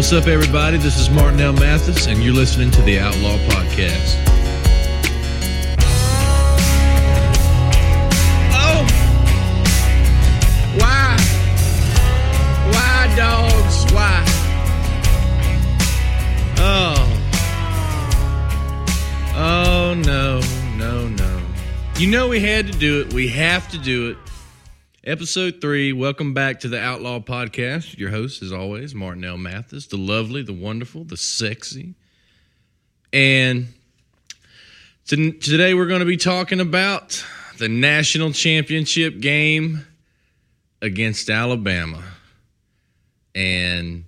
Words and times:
What's 0.00 0.14
up, 0.14 0.28
everybody? 0.28 0.78
This 0.78 0.98
is 0.98 1.10
Martin 1.10 1.40
L. 1.40 1.52
Mathis, 1.52 2.06
and 2.06 2.22
you're 2.22 2.32
listening 2.32 2.70
to 2.70 2.80
the 2.80 2.98
Outlaw 2.98 3.36
Podcast. 3.50 4.16
Oh! 8.50 8.86
Why? 10.78 11.18
Why, 12.72 13.14
dogs? 13.14 13.92
Why? 13.92 14.24
Oh. 16.56 16.96
Oh, 19.36 19.94
no, 20.02 20.40
no, 20.78 21.08
no. 21.08 21.42
You 21.98 22.10
know 22.10 22.26
we 22.26 22.40
had 22.40 22.66
to 22.68 22.72
do 22.72 23.02
it. 23.02 23.12
We 23.12 23.28
have 23.28 23.70
to 23.72 23.76
do 23.76 24.08
it. 24.08 24.29
Episode 25.02 25.62
three. 25.62 25.94
Welcome 25.94 26.34
back 26.34 26.60
to 26.60 26.68
the 26.68 26.78
Outlaw 26.78 27.20
Podcast. 27.20 27.96
Your 27.96 28.10
host, 28.10 28.42
as 28.42 28.52
always, 28.52 28.94
Martin 28.94 29.24
L. 29.24 29.38
Mathis, 29.38 29.86
the 29.86 29.96
lovely, 29.96 30.42
the 30.42 30.52
wonderful, 30.52 31.04
the 31.04 31.16
sexy. 31.16 31.94
And 33.10 33.68
to, 35.06 35.32
today 35.32 35.72
we're 35.72 35.86
going 35.86 36.00
to 36.00 36.06
be 36.06 36.18
talking 36.18 36.60
about 36.60 37.24
the 37.56 37.66
national 37.66 38.32
championship 38.32 39.20
game 39.20 39.86
against 40.82 41.30
Alabama. 41.30 42.04
And 43.34 44.04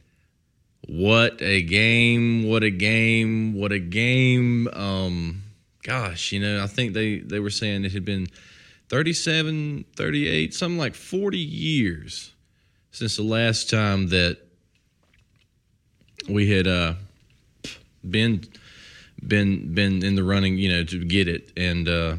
what 0.86 1.40
a 1.40 1.62
game, 1.62 2.46
what 2.46 2.62
a 2.64 2.70
game, 2.70 3.54
what 3.54 3.72
a 3.72 3.78
game. 3.78 4.68
Um, 4.74 5.40
gosh, 5.84 6.32
you 6.32 6.40
know, 6.40 6.62
I 6.62 6.66
think 6.66 6.92
they, 6.92 7.20
they 7.20 7.40
were 7.40 7.48
saying 7.48 7.86
it 7.86 7.92
had 7.92 8.04
been 8.04 8.26
37, 8.92 9.86
38, 9.96 10.52
something 10.52 10.76
like 10.76 10.94
40 10.94 11.38
years 11.38 12.34
since 12.90 13.16
the 13.16 13.22
last 13.22 13.70
time 13.70 14.10
that 14.10 14.36
we 16.28 16.50
had 16.50 16.66
uh, 16.66 16.92
been 18.08 18.44
been 19.26 19.72
been 19.72 20.04
in 20.04 20.14
the 20.14 20.22
running, 20.22 20.58
you 20.58 20.70
know, 20.70 20.84
to 20.84 21.02
get 21.06 21.26
it. 21.26 21.52
And 21.56 21.88
uh, 21.88 22.16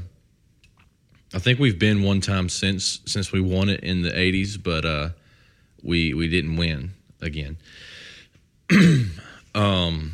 I 1.31 1.37
think 1.37 1.59
we've 1.59 1.77
been 1.77 2.01
one 2.01 2.21
time 2.21 2.49
since 2.49 3.01
since 3.05 3.31
we 3.31 3.39
won 3.39 3.69
it 3.69 3.81
in 3.81 4.01
the 4.01 4.09
80s, 4.09 4.57
but 4.61 4.83
uh, 4.83 5.09
we 5.83 6.15
we 6.15 6.27
didn't 6.27 6.55
win 6.57 6.93
again. 7.21 7.57
um 9.53 10.11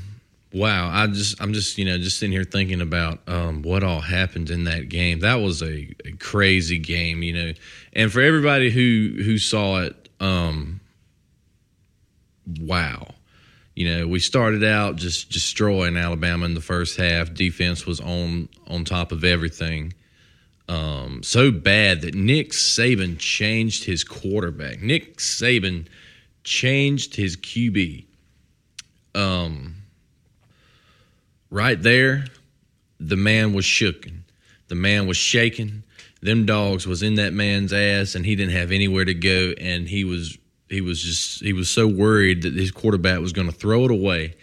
wow 0.52 0.90
i 0.92 1.06
just 1.06 1.40
i'm 1.42 1.54
just 1.54 1.78
you 1.78 1.86
know 1.86 1.98
just 1.98 2.18
sitting 2.18 2.32
here 2.32 2.44
thinking 2.44 2.82
about 2.82 3.20
um, 3.28 3.62
what 3.62 3.84
all 3.84 4.02
happened 4.02 4.50
in 4.50 4.64
that 4.64 4.90
game. 4.90 5.20
That 5.20 5.36
was 5.36 5.62
a, 5.62 5.96
a, 6.06 6.12
crazy 6.20 6.80
game 6.80 7.22
you 7.22 7.34
know. 7.34 7.54
And 7.94 8.12
for 8.12 8.22
everybody 8.22 8.70
who 8.70 9.22
who 9.24 9.38
saw 9.38 9.82
it 9.82 10.10
um 10.20 10.82
wow. 12.60 13.14
You 13.76 13.90
know 13.90 14.08
we 14.08 14.20
started 14.20 14.64
out 14.64 14.96
just 14.96 15.32
destroying 15.32 15.96
alabama 15.98 16.46
in 16.46 16.54
the 16.54 16.62
first 16.62 16.98
half. 16.98 17.34
Defense 17.34 17.86
was 17.86 18.00
on 18.00 18.50
on 18.68 18.86
top 18.86 19.12
of 19.12 19.24
everything. 19.24 19.94
Um 20.68 21.22
so 21.24 21.52
bad 21.52 22.02
that 22.02 22.16
nick 22.16 22.52
saban 22.52 23.20
changed 23.20 23.84
his 23.84 24.04
quarterback. 24.04 24.82
Nick 24.82 25.18
saban 25.18 25.88
changed 26.44 27.16
his 27.16 27.38
qb 27.38 28.06
um 29.14 29.76
right 31.50 31.82
there, 31.82 32.26
the 33.00 33.16
man 33.16 33.54
was 33.54 33.66
shooken. 33.66 34.22
The 34.68 34.76
man 34.76 35.08
was 35.08 35.18
shaking. 35.18 35.84
Them 36.22 36.46
dogs 36.46 36.86
was 36.86 37.02
in 37.02 37.16
that 37.16 37.34
man's 37.34 37.74
ass, 37.74 38.16
and 38.16 38.26
he 38.26 38.36
didn't 38.36 38.54
have 38.54 38.72
anywhere 38.72 39.06
to 39.06 39.14
go. 39.14 39.54
And 39.60 39.88
he 39.88 40.04
was 40.04 40.38
he 40.70 40.82
was 40.82 41.02
just 41.02 41.42
he 41.42 41.54
was 41.54 41.70
so 41.70 41.88
worried 41.88 42.44
that 42.44 42.54
his 42.54 42.72
quarterback 42.72 43.20
was 43.20 43.34
going 43.34 43.48
to 43.48 43.56
throw 43.56 43.86
it 43.86 43.92
away 43.92 44.36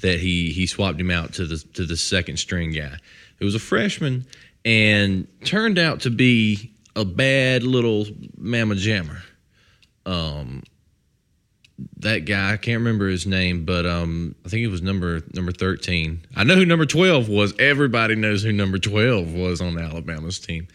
that 0.00 0.20
he 0.20 0.52
he 0.52 0.66
swapped 0.66 1.00
him 1.00 1.10
out 1.10 1.34
to 1.34 1.46
the 1.46 1.58
to 1.74 1.84
the 1.84 1.96
second 1.96 2.38
string 2.38 2.72
guy. 2.72 2.96
who 3.36 3.44
was 3.44 3.54
a 3.54 3.60
freshman, 3.60 4.26
and 4.64 5.26
turned 5.44 5.78
out 5.78 6.00
to 6.00 6.10
be 6.10 6.72
a 6.96 7.04
bad 7.04 7.62
little 7.62 8.06
mamma 8.36 8.74
jammer. 8.74 9.22
Um, 10.06 10.62
that 11.98 12.24
guy. 12.24 12.52
I 12.52 12.56
can't 12.56 12.78
remember 12.78 13.08
his 13.08 13.26
name, 13.26 13.64
but 13.64 13.86
um, 13.86 14.34
I 14.44 14.48
think 14.48 14.64
it 14.64 14.68
was 14.68 14.82
number 14.82 15.22
number 15.34 15.52
thirteen. 15.52 16.24
I 16.34 16.44
know 16.44 16.56
who 16.56 16.66
number 16.66 16.86
twelve 16.86 17.28
was. 17.28 17.54
Everybody 17.58 18.16
knows 18.16 18.42
who 18.42 18.52
number 18.52 18.78
twelve 18.78 19.32
was 19.32 19.60
on 19.60 19.78
Alabama's 19.78 20.38
team. 20.38 20.68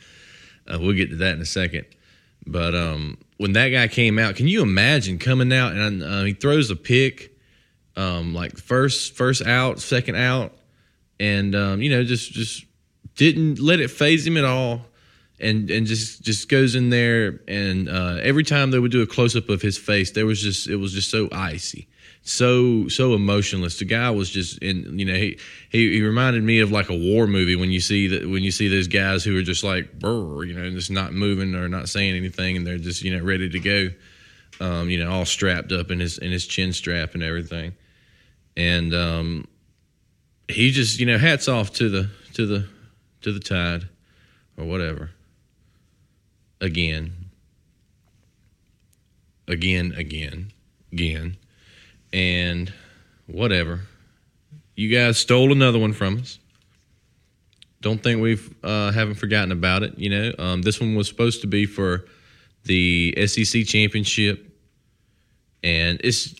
Uh, 0.67 0.77
we'll 0.79 0.93
get 0.93 1.09
to 1.09 1.17
that 1.17 1.35
in 1.35 1.41
a 1.41 1.45
second. 1.45 1.85
But 2.45 2.75
um, 2.75 3.17
when 3.37 3.53
that 3.53 3.69
guy 3.69 3.87
came 3.87 4.19
out, 4.19 4.35
can 4.35 4.47
you 4.47 4.61
imagine 4.61 5.17
coming 5.17 5.51
out 5.53 5.73
and 5.73 6.03
uh, 6.03 6.23
he 6.23 6.33
throws 6.33 6.69
a 6.69 6.75
pick, 6.75 7.37
um, 7.95 8.33
like 8.33 8.57
first 8.57 9.15
first 9.15 9.45
out, 9.45 9.79
second 9.79 10.15
out, 10.15 10.53
and 11.19 11.55
um, 11.55 11.81
you 11.81 11.89
know 11.89 12.03
just 12.03 12.31
just 12.31 12.65
didn't 13.15 13.59
let 13.59 13.79
it 13.79 13.89
phase 13.89 14.25
him 14.25 14.37
at 14.37 14.45
all 14.45 14.81
and 15.43 15.69
and 15.69 15.85
just 15.85 16.21
just 16.21 16.47
goes 16.47 16.73
in 16.73 16.89
there 16.89 17.41
and 17.47 17.89
uh, 17.89 18.17
every 18.21 18.43
time 18.43 18.71
they 18.71 18.79
would 18.79 18.91
do 18.91 19.01
a 19.01 19.07
close 19.07 19.35
up 19.35 19.49
of 19.49 19.61
his 19.61 19.77
face, 19.77 20.11
there 20.11 20.25
was 20.25 20.41
just 20.41 20.67
it 20.67 20.77
was 20.77 20.93
just 20.93 21.11
so 21.11 21.27
icy, 21.31 21.87
so 22.21 22.87
so 22.87 23.13
emotionless. 23.13 23.77
The 23.77 23.85
guy 23.85 24.09
was 24.09 24.29
just 24.29 24.57
in 24.59 24.97
you 24.97 25.05
know 25.05 25.13
he 25.13 25.37
he, 25.69 25.93
he 25.93 26.01
reminded 26.01 26.43
me 26.43 26.59
of 26.59 26.71
like 26.71 26.89
a 26.89 26.97
war 26.97 27.27
movie 27.27 27.57
when 27.57 27.71
you 27.71 27.81
see 27.81 28.07
that 28.07 28.27
when 28.27 28.41
you 28.41 28.51
see 28.51 28.69
those 28.69 28.87
guys 28.87 29.23
who 29.23 29.37
are 29.37 29.43
just 29.43 29.63
like 29.63 29.99
Brr, 29.99 30.45
you 30.45 30.53
know 30.53 30.69
just 30.71 30.89
not 30.89 31.13
moving 31.13 31.53
or 31.55 31.67
not 31.67 31.89
saying 31.89 32.15
anything 32.15 32.55
and 32.57 32.65
they're 32.65 32.77
just 32.77 33.03
you 33.03 33.15
know 33.15 33.23
ready 33.23 33.49
to 33.49 33.59
go, 33.59 33.89
um, 34.65 34.89
you 34.89 35.03
know 35.03 35.11
all 35.11 35.25
strapped 35.25 35.73
up 35.73 35.91
in 35.91 35.99
his 35.99 36.17
in 36.17 36.31
his 36.31 36.47
chin 36.47 36.71
strap 36.71 37.15
and 37.15 37.23
everything, 37.23 37.73
and 38.55 38.93
um, 38.93 39.45
he 40.47 40.71
just 40.71 40.99
you 40.99 41.05
know 41.05 41.17
hats 41.17 41.49
off 41.49 41.73
to 41.73 41.89
the 41.89 42.09
to 42.33 42.45
the 42.45 42.67
to 43.23 43.33
the 43.33 43.39
tide 43.41 43.89
or 44.57 44.65
whatever 44.65 45.11
again, 46.63 47.13
again, 49.47 49.93
again, 49.97 50.51
again, 50.91 51.37
and 52.13 52.73
whatever. 53.27 53.81
You 54.75 54.89
guys 54.95 55.17
stole 55.17 55.51
another 55.51 55.77
one 55.77 55.93
from 55.93 56.19
us. 56.19 56.39
Don't 57.81 58.01
think 58.01 58.21
we've 58.21 58.55
uh, 58.63 58.91
haven't 58.91 59.15
forgotten 59.15 59.51
about 59.51 59.83
it. 59.83 59.99
You 59.99 60.09
know, 60.09 60.31
um, 60.39 60.61
this 60.61 60.79
one 60.79 60.95
was 60.95 61.07
supposed 61.07 61.41
to 61.41 61.47
be 61.47 61.65
for 61.65 62.05
the 62.63 63.13
SEC 63.27 63.65
championship, 63.65 64.49
and 65.61 65.99
it's. 66.03 66.33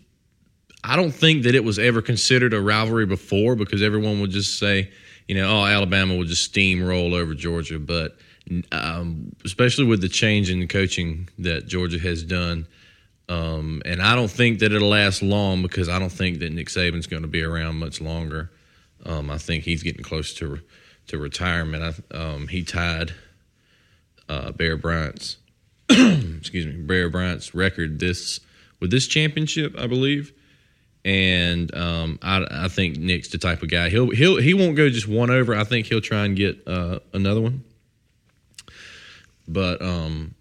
I 0.86 0.98
don't 0.98 1.12
think 1.12 1.44
that 1.44 1.56
it 1.56 1.64
was 1.64 1.80
ever 1.80 2.02
considered 2.02 2.54
a 2.54 2.60
rivalry 2.60 3.06
before 3.06 3.56
because 3.56 3.82
everyone 3.82 4.20
would 4.20 4.32
just 4.32 4.60
say, 4.60 4.92
you 5.30 5.36
know, 5.36 5.50
oh, 5.50 5.66
Alabama 5.66 6.18
would 6.18 6.28
just 6.28 6.54
steamroll 6.54 7.14
over 7.14 7.34
Georgia, 7.34 7.80
but 7.80 8.18
um, 8.72 9.36
especially 9.46 9.86
with 9.86 10.02
the 10.02 10.10
change 10.10 10.50
in 10.50 10.60
the 10.60 10.68
coaching 10.68 11.30
that 11.40 11.68
Georgia 11.68 12.00
has 12.00 12.24
done. 12.24 12.68
Um, 13.30 13.82
and 13.86 14.02
I 14.02 14.16
don't 14.16 14.30
think 14.30 14.60
that 14.60 14.74
it'll 14.74 14.90
last 14.90 15.22
long 15.22 15.62
because 15.62 15.88
I 15.88 15.98
don't 15.98 16.12
think 16.12 16.40
that 16.40 16.52
Nick 16.52 16.68
Saban's 16.68 17.08
going 17.08 17.22
to 17.22 17.28
be 17.28 17.42
around 17.42 17.78
much 17.78 18.02
longer. 18.02 18.52
Um, 19.06 19.30
I 19.30 19.38
think 19.38 19.64
he's 19.64 19.84
getting 19.84 20.04
close 20.04 20.34
to 20.36 20.60
to 21.08 21.18
retirement. 21.18 22.04
I, 22.12 22.18
um, 22.18 22.48
he 22.48 22.64
tied 22.64 23.14
uh, 24.30 24.52
Bear 24.52 24.78
Bryant's 24.78 25.38
excuse 25.90 26.66
me 26.66 26.82
Bear 26.82 27.10
Bryant's 27.10 27.54
record 27.54 28.00
this 28.00 28.40
with 28.80 28.92
this 28.92 29.08
championship, 29.08 29.78
I 29.78 29.88
believe. 29.88 30.34
And 31.06 31.74
um, 31.76 32.20
I, 32.22 32.46
I, 32.50 32.68
think 32.70 32.98
Nick's 32.98 33.28
the 33.28 33.38
type 33.38 33.62
of 33.62 33.70
guy 33.70 33.90
he'll 33.90 34.12
he'll 34.12 34.38
he 34.38 34.54
won't 34.54 34.78
go 34.78 34.90
just 34.90 35.08
one 35.08 35.30
over. 35.30 35.54
I 35.54 35.66
think 35.66 35.88
he'll 35.88 36.00
try 36.00 36.24
and 36.24 36.36
get 36.36 36.66
uh, 36.66 37.00
another 37.14 37.42
one 37.42 37.66
but 39.48 39.82
um, 39.82 40.36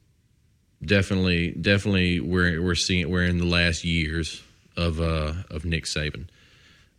definitely, 0.85 1.53
definitely, 1.53 2.21
we're 2.21 2.63
we're 2.63 2.75
seeing 2.75 3.11
we're 3.11 3.25
in 3.25 3.39
the 3.39 3.47
last 3.47 3.85
years 3.85 4.43
of 4.77 5.01
uh, 5.01 5.35
of 5.51 5.65
Nick 5.65 5.85
Saban. 5.85 6.29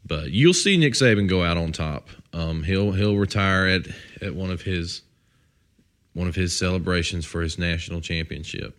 But 0.05 0.31
you'll 0.31 0.53
see 0.53 0.75
Nick 0.75 0.93
Saban 0.93 1.29
go 1.29 1.43
out 1.43 1.57
on 1.57 1.71
top. 1.71 2.09
Um, 2.33 2.63
he'll 2.63 2.91
he'll 2.91 3.17
retire 3.17 3.67
at 3.67 3.87
at 4.21 4.35
one 4.35 4.51
of 4.51 4.61
his 4.61 5.01
one 6.13 6.27
of 6.27 6.35
his 6.35 6.57
celebrations 6.57 7.25
for 7.25 7.41
his 7.41 7.57
national 7.57 8.01
championship 8.01 8.77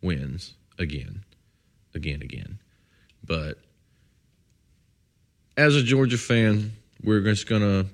wins 0.00 0.54
again, 0.78 1.24
again, 1.94 2.22
again. 2.22 2.58
But 3.24 3.58
as 5.56 5.74
a 5.74 5.82
Georgia 5.82 6.18
fan, 6.18 6.72
we're 7.02 7.20
just 7.20 7.48
gonna 7.48 7.86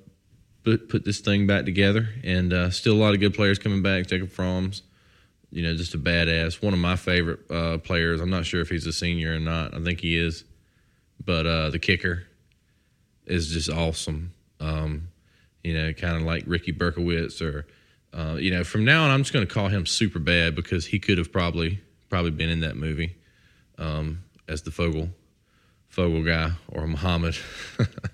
put, 0.63 0.89
put 0.89 1.05
this 1.05 1.19
thing 1.19 1.47
back 1.47 1.65
together. 1.65 2.09
And 2.23 2.53
uh, 2.53 2.69
still 2.69 2.93
a 2.93 3.01
lot 3.01 3.13
of 3.13 3.19
good 3.19 3.33
players 3.33 3.59
coming 3.59 3.81
back. 3.81 4.07
Jacob 4.07 4.29
Fromm's, 4.29 4.81
you 5.51 5.63
know, 5.63 5.75
just 5.75 5.93
a 5.93 5.97
badass. 5.97 6.61
One 6.61 6.73
of 6.73 6.79
my 6.79 6.95
favorite 6.95 7.39
uh, 7.51 7.77
players. 7.77 8.21
I'm 8.21 8.29
not 8.29 8.45
sure 8.45 8.61
if 8.61 8.69
he's 8.69 8.85
a 8.85 8.93
senior 8.93 9.35
or 9.35 9.39
not. 9.39 9.73
I 9.73 9.81
think 9.81 10.01
he 10.01 10.17
is. 10.17 10.43
But 11.23 11.45
uh, 11.45 11.69
the 11.69 11.79
kicker 11.79 12.23
is 13.25 13.49
just 13.51 13.69
awesome. 13.69 14.33
Um, 14.59 15.09
you 15.63 15.73
know, 15.73 15.93
kind 15.93 16.17
of 16.17 16.23
like 16.23 16.43
Ricky 16.45 16.73
Berkowitz 16.73 17.41
or, 17.41 17.65
uh, 18.13 18.35
you 18.35 18.51
know, 18.51 18.63
from 18.63 18.83
now 18.83 19.05
on, 19.05 19.11
I'm 19.11 19.21
just 19.21 19.33
going 19.33 19.47
to 19.47 19.53
call 19.53 19.69
him 19.69 19.85
super 19.85 20.19
bad 20.19 20.55
because 20.55 20.85
he 20.85 20.99
could 20.99 21.17
have 21.17 21.31
probably 21.31 21.79
probably 22.09 22.31
been 22.31 22.49
in 22.49 22.59
that 22.59 22.75
movie 22.75 23.15
um, 23.77 24.23
as 24.47 24.61
the 24.61 24.71
Fogel 24.71 25.09
Fogle 25.87 26.23
guy 26.23 26.51
or 26.67 26.85
Muhammad. 26.87 27.35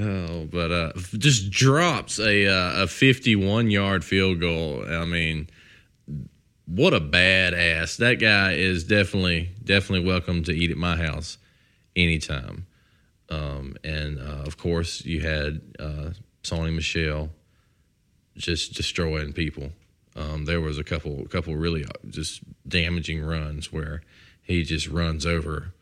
oh, 0.00 0.48
but 0.50 0.70
uh, 0.70 0.92
just 1.18 1.50
drops 1.50 2.18
a 2.18 2.46
uh, 2.46 2.84
a 2.84 2.86
51 2.86 3.70
yard 3.70 4.04
field 4.04 4.40
goal. 4.40 4.84
I 4.88 5.04
mean, 5.04 5.48
what 6.66 6.94
a 6.94 7.00
badass! 7.00 7.96
That 7.98 8.14
guy 8.14 8.52
is 8.52 8.84
definitely 8.84 9.50
definitely 9.62 10.06
welcome 10.06 10.44
to 10.44 10.52
eat 10.52 10.70
at 10.70 10.76
my 10.76 10.96
house 10.96 11.38
anytime. 11.96 12.66
Um, 13.28 13.76
and 13.84 14.18
uh, 14.18 14.42
of 14.44 14.56
course, 14.56 15.04
you 15.04 15.20
had 15.20 15.60
uh, 15.78 16.10
Sony 16.42 16.74
Michel 16.74 17.30
just 18.36 18.74
destroying 18.74 19.32
people. 19.32 19.70
Um, 20.16 20.44
there 20.44 20.60
was 20.60 20.78
a 20.78 20.84
couple 20.84 21.24
couple 21.26 21.54
really 21.54 21.84
uh, 21.84 21.88
just 22.08 22.40
damaging 22.68 23.22
runs 23.22 23.72
where 23.72 24.02
he 24.42 24.64
just 24.64 24.88
runs 24.88 25.24
over 25.24 25.72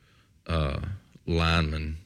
uh, 0.46 0.80
linemen, 1.26 1.98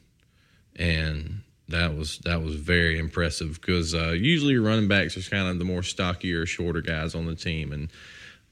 and 0.76 1.31
that 1.72 1.96
was 1.96 2.18
that 2.18 2.42
was 2.42 2.54
very 2.54 2.98
impressive 2.98 3.60
because 3.60 3.94
uh, 3.94 4.10
usually 4.10 4.56
running 4.56 4.88
backs 4.88 5.16
are 5.16 5.30
kind 5.30 5.48
of 5.48 5.58
the 5.58 5.64
more 5.64 5.82
stockier, 5.82 6.46
shorter 6.46 6.80
guys 6.80 7.14
on 7.14 7.26
the 7.26 7.34
team, 7.34 7.72
and 7.72 7.88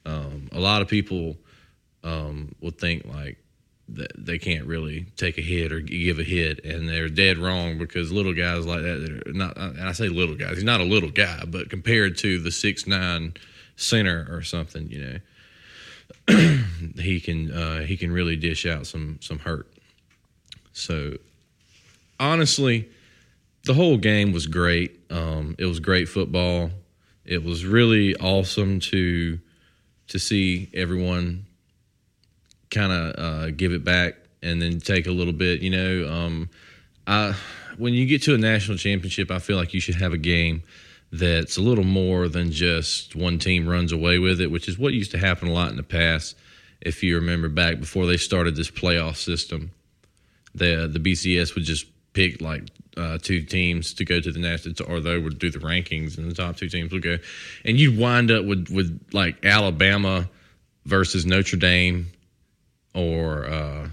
um, 0.05 0.49
a 0.53 0.59
lot 0.59 0.83
of 0.83 0.89
people 0.89 1.37
um, 2.03 2.55
will 2.61 2.71
think 2.71 3.05
like 3.07 3.39
that 3.89 4.13
they 4.17 4.39
can't 4.39 4.67
really 4.67 5.07
take 5.17 5.39
a 5.39 5.43
hit 5.43 5.73
or 5.73 5.81
give 5.81 6.19
a 6.19 6.25
hit, 6.25 6.65
and 6.65 6.89
they're 6.89 7.09
dead 7.09 7.39
wrong 7.39 7.79
because 7.79 8.11
little 8.11 8.35
guys 8.35 8.67
like 8.67 8.83
that, 8.83 9.23
they're 9.25 9.33
not. 9.33 9.57
And 9.57 9.83
I 9.83 9.93
say 9.93 10.09
little 10.09 10.37
guys, 10.37 10.55
he's 10.55 10.65
not 10.65 10.81
a 10.81 10.85
little 10.85 11.11
guy, 11.11 11.45
but 11.47 11.71
compared 11.71 12.17
to 12.19 12.39
the 12.39 12.51
six 12.51 12.87
nine 12.87 13.35
center 13.77 14.27
or 14.31 14.43
something, 14.43 14.91
you 14.91 15.21
know, 16.29 16.63
he 16.99 17.21
can 17.21 17.53
uh, 17.53 17.81
he 17.81 17.97
can 17.97 18.13
really 18.13 18.37
dish 18.37 18.67
out 18.67 18.87
some 18.87 19.19
some 19.21 19.39
hurt. 19.39 19.69
So 20.73 21.17
honestly, 22.19 22.89
the 23.65 23.75
whole 23.75 23.97
game 23.97 24.33
was 24.33 24.47
great. 24.47 25.01
Um, 25.11 25.55
it 25.59 25.67
was 25.67 25.81
great 25.81 26.09
football. 26.09 26.71
It 27.25 27.45
was 27.45 27.65
really 27.65 28.17
awesome 28.17 28.81
to 28.81 29.39
to 30.09 30.19
see 30.19 30.69
everyone 30.75 31.47
kind 32.71 32.93
of 32.93 33.15
uh, 33.19 33.51
give 33.51 33.73
it 33.73 33.85
back 33.85 34.15
and 34.43 34.61
then 34.61 34.81
take 34.81 35.07
a 35.07 35.13
little 35.13 35.33
bit. 35.33 35.61
You 35.61 35.71
know, 35.71 36.09
um, 36.09 36.51
I 37.07 37.35
when 37.77 37.95
you 37.95 38.07
get 38.07 38.23
to 38.23 38.35
a 38.35 38.39
national 38.39 38.79
championship, 38.79 39.31
I 39.31 39.39
feel 39.39 39.57
like 39.57 39.75
you 39.75 39.81
should 39.81 39.97
have 39.97 40.13
a 40.13 40.19
game 40.19 40.63
that's 41.13 41.57
a 41.57 41.61
little 41.61 41.85
more 41.85 42.29
than 42.29 42.53
just 42.53 43.17
one 43.17 43.39
team 43.39 43.69
runs 43.69 43.91
away 43.91 44.19
with 44.19 44.41
it, 44.41 44.51
which 44.51 44.69
is 44.69 44.79
what 44.79 44.93
used 44.93 45.11
to 45.11 45.19
happen 45.19 45.49
a 45.49 45.53
lot 45.53 45.71
in 45.71 45.77
the 45.77 45.83
past. 45.83 46.37
If 46.81 47.03
you 47.03 47.17
remember 47.17 47.49
back 47.49 47.81
before 47.81 48.07
they 48.07 48.17
started 48.17 48.57
this 48.57 48.71
playoff 48.71 49.17
system, 49.17 49.73
the 50.55 50.89
the 50.91 50.99
BCS 50.99 51.55
would 51.55 51.65
just 51.65 51.87
pick 52.13 52.41
like 52.41 52.65
uh, 52.97 53.19
two 53.19 53.43
teams 53.43 53.95
to 53.95 54.05
go 54.05 54.21
to 54.21 54.33
the 54.33 54.39
national, 54.39 54.75
or 54.91 55.01
they 55.01 55.19
would 55.19 55.39
do 55.39 55.51
the 55.51 55.59
rankings, 55.59 56.19
and 56.19 56.31
the 56.31 56.35
top 56.35 56.57
two 56.57 56.69
teams 56.69 56.93
would 56.93 57.03
go, 57.03 57.19
and 57.65 57.79
you'd 57.79 57.99
wind 57.99 58.31
up 58.31 58.45
with 58.45 58.69
with 58.71 59.01
like 59.13 59.45
Alabama 59.45 60.29
versus 60.85 61.25
Notre 61.25 61.57
Dame, 61.57 62.11
or 62.95 63.47
uh, 63.47 63.89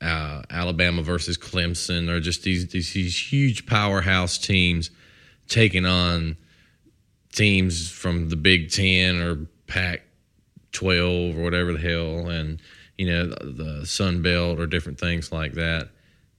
uh, 0.00 0.42
Alabama 0.50 1.02
versus 1.02 1.38
Clemson, 1.38 2.08
or 2.08 2.20
just 2.20 2.42
these, 2.42 2.68
these 2.68 2.92
these 2.92 3.32
huge 3.32 3.66
powerhouse 3.66 4.38
teams 4.38 4.90
taking 5.48 5.86
on 5.86 6.36
teams 7.32 7.90
from 7.90 8.28
the 8.28 8.36
Big 8.36 8.70
Ten 8.70 9.20
or 9.20 9.46
Pac 9.66 10.02
twelve 10.72 11.36
or 11.36 11.42
whatever 11.42 11.72
the 11.72 11.80
hell, 11.80 12.28
and 12.28 12.60
you 12.96 13.06
know 13.06 13.26
the 13.26 13.86
Sun 13.86 14.22
Belt 14.22 14.58
or 14.58 14.66
different 14.66 15.00
things 15.00 15.32
like 15.32 15.54
that, 15.54 15.88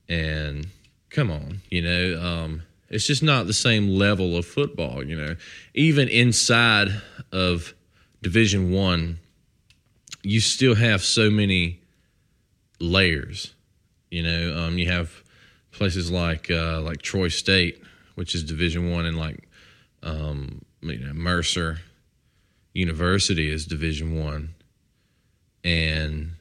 and 0.08 0.68
come 1.10 1.32
on, 1.32 1.62
you 1.70 1.82
know, 1.82 2.22
um, 2.22 2.64
it's 2.90 3.06
just 3.06 3.22
not 3.22 3.48
the 3.48 3.54
same 3.54 3.90
level 3.90 4.36
of 4.36 4.46
football. 4.46 5.04
You 5.04 5.16
know, 5.16 5.36
even 5.74 6.08
inside 6.08 6.90
of 7.32 7.74
Division 8.22 8.72
One, 8.72 9.20
you 10.24 10.40
still 10.40 10.76
have 10.76 11.04
so 11.04 11.30
many 11.30 11.82
layers. 12.80 13.54
You 14.10 14.24
know, 14.24 14.58
um, 14.58 14.78
you 14.78 14.90
have 14.90 15.12
places 15.72 16.10
like 16.12 16.50
uh, 16.50 16.82
like 16.82 17.02
Troy 17.02 17.28
State, 17.28 17.82
which 18.16 18.34
is 18.34 18.44
Division 18.44 18.92
One, 18.92 19.06
and 19.06 19.18
like 19.18 19.48
um, 20.02 20.62
you 20.82 20.98
know 20.98 21.14
Mercer 21.14 21.80
University 22.74 23.52
is 23.52 23.66
Division 23.66 24.20
One, 24.20 24.56
and 25.64 26.32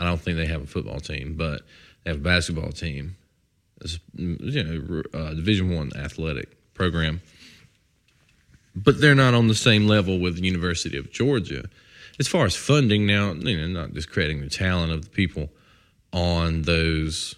I 0.00 0.04
don't 0.04 0.20
think 0.20 0.36
they 0.36 0.46
have 0.46 0.62
a 0.62 0.66
football 0.66 0.98
team, 0.98 1.34
but 1.36 1.62
they 2.02 2.10
have 2.10 2.20
a 2.20 2.22
basketball 2.22 2.72
team 2.72 3.16
you 4.14 4.64
know 4.64 5.02
uh, 5.12 5.34
Division 5.34 5.74
One 5.74 5.90
athletic 5.96 6.74
program, 6.74 7.20
but 8.74 9.00
they're 9.00 9.14
not 9.14 9.34
on 9.34 9.48
the 9.48 9.54
same 9.54 9.86
level 9.86 10.18
with 10.18 10.36
the 10.36 10.42
University 10.42 10.96
of 10.96 11.10
Georgia. 11.12 11.64
As 12.18 12.28
far 12.28 12.46
as 12.46 12.54
funding 12.54 13.06
now, 13.06 13.32
you 13.32 13.56
know, 13.56 13.66
not 13.66 13.92
discrediting 13.92 14.40
the 14.40 14.48
talent 14.48 14.92
of 14.92 15.04
the 15.04 15.10
people 15.10 15.50
on 16.12 16.62
those 16.62 17.34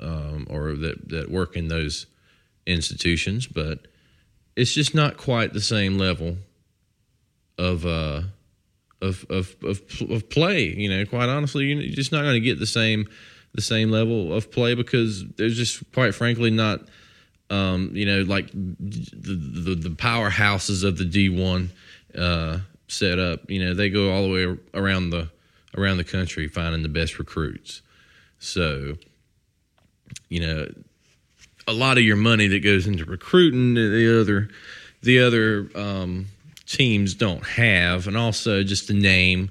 um, 0.00 0.46
or 0.50 0.74
that 0.74 1.08
that 1.08 1.30
work 1.30 1.56
in 1.56 1.68
those 1.68 2.06
institutions, 2.66 3.46
but 3.46 3.86
it's 4.56 4.72
just 4.72 4.94
not 4.94 5.16
quite 5.16 5.52
the 5.52 5.60
same 5.60 5.98
level 5.98 6.36
of 7.58 7.86
uh, 7.86 8.22
of, 9.00 9.24
of 9.30 9.56
of 9.62 9.80
of 10.10 10.28
play. 10.28 10.64
You 10.64 10.88
know, 10.88 11.04
quite 11.06 11.28
honestly, 11.28 11.66
you're 11.66 11.94
just 11.94 12.12
not 12.12 12.22
going 12.22 12.34
to 12.34 12.40
get 12.40 12.58
the 12.58 12.66
same 12.66 13.08
the 13.54 13.62
same 13.62 13.90
level 13.90 14.32
of 14.32 14.50
play 14.50 14.74
because 14.74 15.24
there's 15.36 15.56
just 15.56 15.90
quite 15.92 16.14
frankly 16.14 16.50
not 16.50 16.80
um, 17.50 17.90
you 17.94 18.04
know 18.04 18.22
like 18.22 18.50
the, 18.52 19.34
the, 19.34 19.74
the 19.74 19.90
powerhouses 19.90 20.84
of 20.84 20.98
the 20.98 21.04
D1 21.04 21.68
uh, 22.18 22.58
set 22.88 23.18
up. 23.18 23.48
You 23.50 23.64
know 23.64 23.74
they 23.74 23.90
go 23.90 24.12
all 24.12 24.22
the 24.22 24.32
way 24.32 24.58
around 24.74 25.10
the 25.10 25.30
around 25.76 25.98
the 25.98 26.04
country 26.04 26.48
finding 26.48 26.82
the 26.82 26.88
best 26.88 27.18
recruits. 27.18 27.82
So 28.38 28.94
you 30.28 30.40
know 30.40 30.68
a 31.66 31.72
lot 31.72 31.96
of 31.96 32.04
your 32.04 32.16
money 32.16 32.48
that 32.48 32.62
goes 32.62 32.86
into 32.86 33.04
recruiting 33.04 33.74
the 33.74 34.20
other 34.20 34.48
the 35.02 35.20
other 35.20 35.70
um, 35.74 36.26
teams 36.66 37.14
don't 37.14 37.44
have, 37.46 38.08
and 38.08 38.16
also 38.16 38.62
just 38.62 38.88
the 38.88 38.94
name 38.94 39.50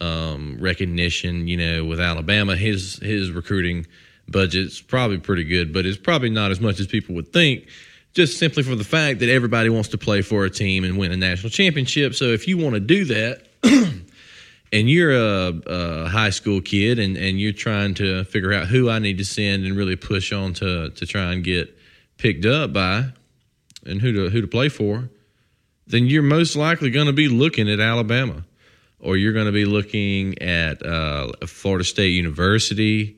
um, 0.00 0.56
recognition. 0.60 1.46
You 1.46 1.56
know, 1.56 1.84
with 1.84 2.00
Alabama, 2.00 2.56
his 2.56 2.96
his 2.96 3.30
recruiting 3.30 3.86
budget's 4.28 4.80
probably 4.80 5.18
pretty 5.18 5.44
good, 5.44 5.72
but 5.72 5.84
it's 5.86 5.98
probably 5.98 6.30
not 6.30 6.50
as 6.50 6.60
much 6.60 6.80
as 6.80 6.86
people 6.86 7.14
would 7.16 7.32
think. 7.32 7.66
Just 8.12 8.38
simply 8.38 8.62
for 8.62 8.74
the 8.74 8.84
fact 8.84 9.20
that 9.20 9.28
everybody 9.28 9.68
wants 9.68 9.90
to 9.90 9.98
play 9.98 10.22
for 10.22 10.44
a 10.44 10.50
team 10.50 10.82
and 10.82 10.98
win 10.98 11.12
a 11.12 11.16
national 11.16 11.50
championship. 11.50 12.14
So 12.14 12.26
if 12.26 12.48
you 12.48 12.58
want 12.58 12.74
to 12.74 12.80
do 12.80 13.04
that, 13.04 13.46
and 14.72 14.90
you're 14.90 15.12
a, 15.12 15.52
a, 15.66 16.08
high 16.08 16.30
school 16.30 16.60
kid 16.60 16.98
and, 16.98 17.16
and 17.16 17.40
you're 17.40 17.52
trying 17.52 17.94
to 17.94 18.24
figure 18.24 18.52
out 18.52 18.66
who 18.66 18.90
I 18.90 18.98
need 18.98 19.18
to 19.18 19.24
send 19.24 19.64
and 19.64 19.76
really 19.76 19.96
push 19.96 20.32
on 20.32 20.54
to 20.54 20.90
to 20.90 21.06
try 21.06 21.32
and 21.32 21.44
get 21.44 21.76
picked 22.18 22.46
up 22.46 22.72
by 22.72 23.12
and 23.86 24.00
who 24.00 24.12
to 24.12 24.30
who 24.30 24.40
to 24.40 24.48
play 24.48 24.68
for, 24.68 25.08
then 25.86 26.06
you're 26.06 26.22
most 26.22 26.56
likely 26.56 26.90
going 26.90 27.06
to 27.06 27.12
be 27.12 27.28
looking 27.28 27.68
at 27.68 27.80
Alabama 27.80 28.44
or 29.00 29.16
you're 29.16 29.32
going 29.32 29.46
to 29.46 29.52
be 29.52 29.64
looking 29.64 30.40
at 30.42 30.84
uh, 30.84 31.32
Florida 31.46 31.84
State 31.84 32.10
University, 32.10 33.16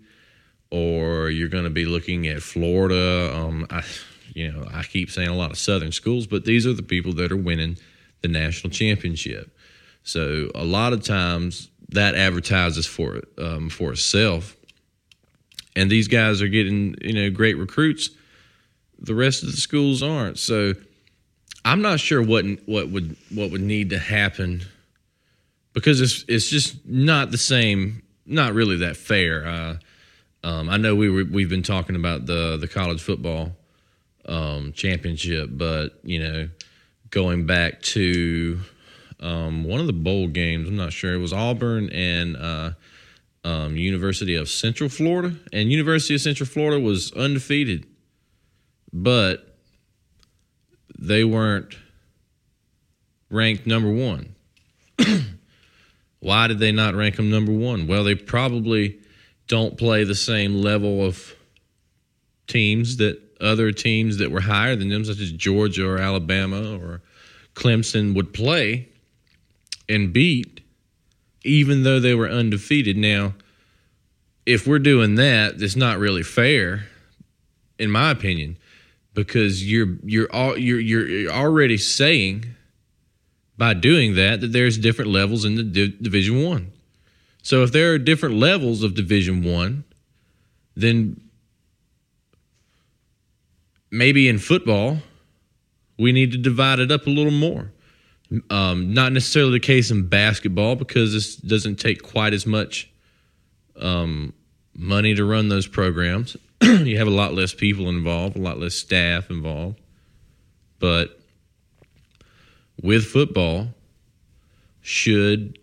or 0.71 1.29
you're 1.29 1.49
going 1.49 1.65
to 1.65 1.71
be 1.71 1.85
looking 1.85 2.29
at 2.29 2.43
Florida. 2.43 3.35
Um, 3.35 3.67
I, 3.71 3.83
you 4.35 4.51
know, 4.51 4.67
I 4.73 4.83
keep 4.85 5.11
saying 5.11 5.29
a 5.29 5.37
lot 5.37 5.51
of 5.51 5.59
Southern 5.59 5.93
schools, 5.93 6.27
but 6.27 6.45
these 6.45 6.67
are 6.67 6.73
the 6.73 6.83
people 6.83 7.13
that 7.15 7.33
are 7.33 7.37
winning 7.37 7.77
the 8.23 8.29
national 8.29 8.71
championship. 8.71 9.57
So 10.05 10.51
a 10.55 10.65
lot 10.65 10.93
of 10.93 11.03
times 11.03 11.69
that 11.91 12.15
advertises 12.15 12.87
for 12.87 13.23
um, 13.39 13.69
for 13.69 13.93
itself, 13.93 14.57
and 15.77 15.91
these 15.91 16.09
guys 16.09 16.43
are 16.43 16.49
getting 16.49 16.97
you 17.03 17.13
know 17.13 17.31
great 17.31 17.57
recruits. 17.59 18.11
The 18.99 19.15
rest 19.15 19.43
of 19.43 19.51
the 19.51 19.57
schools 19.57 20.03
aren't. 20.03 20.39
So 20.39 20.75
I'm 21.65 21.83
not 21.83 22.01
sure 22.01 22.23
what 22.23 22.45
what 22.67 22.89
would 22.89 23.17
what 23.31 23.51
would 23.51 23.61
need 23.61 23.91
to 23.91 23.99
happen 23.99 24.63
because 25.73 26.01
it's 26.01 26.25
it's 26.29 26.49
just 26.49 26.87
not 26.87 27.31
the 27.31 27.39
same, 27.39 28.03
not 28.27 28.55
really 28.55 28.79
that 28.79 28.97
fair. 28.97 29.47
Uh, 29.47 29.77
um, 30.45 30.69
I 30.69 30.77
know 30.77 30.95
we 30.95 31.09
were, 31.09 31.25
we've 31.25 31.49
been 31.49 31.63
talking 31.63 31.97
about 31.97 32.27
the 32.27 32.57
the 32.57 32.69
college 32.69 33.01
football 33.01 33.53
um, 34.27 34.73
championship, 34.73 35.51
but 35.53 35.99
you 36.03 36.19
know, 36.19 36.49
going 37.11 37.47
back 37.47 37.81
to 37.83 38.61
um, 39.21 39.65
one 39.65 39.81
of 39.81 39.87
the 39.87 39.93
bowl 39.93 40.29
games, 40.29 40.69
I'm 40.69 40.77
not 40.77 40.93
sure 40.93 41.15
it 41.15 41.19
was 41.19 41.33
Auburn 41.33 41.91
and 41.91 42.37
uh, 42.37 42.71
um, 43.45 43.77
University 43.77 44.35
of 44.35 44.49
Central 44.49 44.89
Florida, 44.89 45.35
and 45.53 45.71
University 45.71 46.15
of 46.15 46.21
Central 46.21 46.49
Florida 46.49 46.81
was 46.81 47.13
undefeated, 47.13 47.87
but 48.93 49.57
they 50.99 51.25
weren't 51.25 51.77
ranked 53.31 53.67
number 53.67 53.91
one. 53.91 54.35
Why 56.23 56.47
did 56.47 56.61
they 56.61 56.71
not 56.71 56.95
rank 56.95 57.17
them 57.17 57.31
number 57.31 57.51
one? 57.51 57.89
Well, 57.89 58.05
they 58.05 58.15
probably 58.15 59.01
don't 59.49 59.77
play 59.77 60.05
the 60.05 60.15
same 60.15 60.55
level 60.55 61.05
of 61.05 61.35
teams 62.47 62.99
that 62.99 63.21
other 63.41 63.73
teams 63.73 64.19
that 64.19 64.31
were 64.31 64.43
higher 64.43 64.77
than 64.77 64.89
them, 64.89 65.05
such 65.05 65.19
as 65.19 65.33
Georgia 65.33 65.85
or 65.85 65.99
Alabama 65.99 66.79
or 66.79 67.03
Clemson, 67.57 68.15
would 68.15 68.33
play 68.33 68.89
and 69.89 70.13
beat, 70.13 70.61
even 71.43 71.83
though 71.83 71.99
they 71.99 72.15
were 72.15 72.31
undefeated. 72.31 72.97
Now, 72.97 73.35
if 74.47 74.65
we're 74.65 74.79
doing 74.79 75.17
that, 75.17 75.61
it's 75.61 75.75
not 75.75 75.99
really 75.99 76.23
fair, 76.23 76.87
in 77.81 77.91
my 77.91 78.13
opinion, 78.13 78.59
because 79.13 79.69
you're 79.69 79.97
you're 80.05 80.33
all, 80.33 80.57
you're 80.57 80.79
you're 80.79 81.33
already 81.33 81.79
saying 81.79 82.45
by 83.63 83.75
doing 83.75 84.17
that 84.17 84.41
that 84.41 84.51
there's 84.51 84.77
different 84.77 85.13
levels 85.13 85.45
in 85.45 85.55
the 85.55 85.63
Division 85.89 86.45
One. 86.45 86.73
So 87.45 87.63
if 87.63 87.71
there 87.71 87.93
are 87.93 87.99
different 87.99 88.35
levels 88.35 88.83
of 88.83 88.97
Division 88.97 89.45
One, 89.45 89.85
then 90.75 91.21
maybe 93.89 94.27
in 94.27 94.41
football 94.41 94.99
we 95.97 96.11
need 96.11 96.33
to 96.33 96.39
divide 96.39 96.81
it 96.81 96.91
up 96.91 97.07
a 97.07 97.11
little 97.11 97.31
more. 97.31 97.71
Um, 98.51 98.95
not 98.95 99.13
necessarily 99.13 99.53
the 99.53 99.61
case 99.61 99.93
in 99.93 100.09
basketball 100.09 100.75
because 100.75 101.13
this 101.13 101.37
doesn't 101.37 101.77
take 101.77 102.03
quite 102.03 102.35
as 102.35 102.45
much 102.45 102.91
um, 103.81 104.35
money 104.75 105.15
to 105.15 105.25
run 105.25 105.51
those 105.51 105.69
programs. 105.69 106.37
you 106.63 106.99
have 106.99 107.07
a 107.07 107.11
lot 107.11 107.33
less 107.33 107.55
people 107.55 107.89
involved, 107.89 108.35
a 108.35 108.41
lot 108.41 108.59
less 108.59 108.75
staff 108.75 109.31
involved. 109.31 109.81
But 110.81 111.22
with 112.83 113.07
football, 113.07 113.69
should 114.83 115.59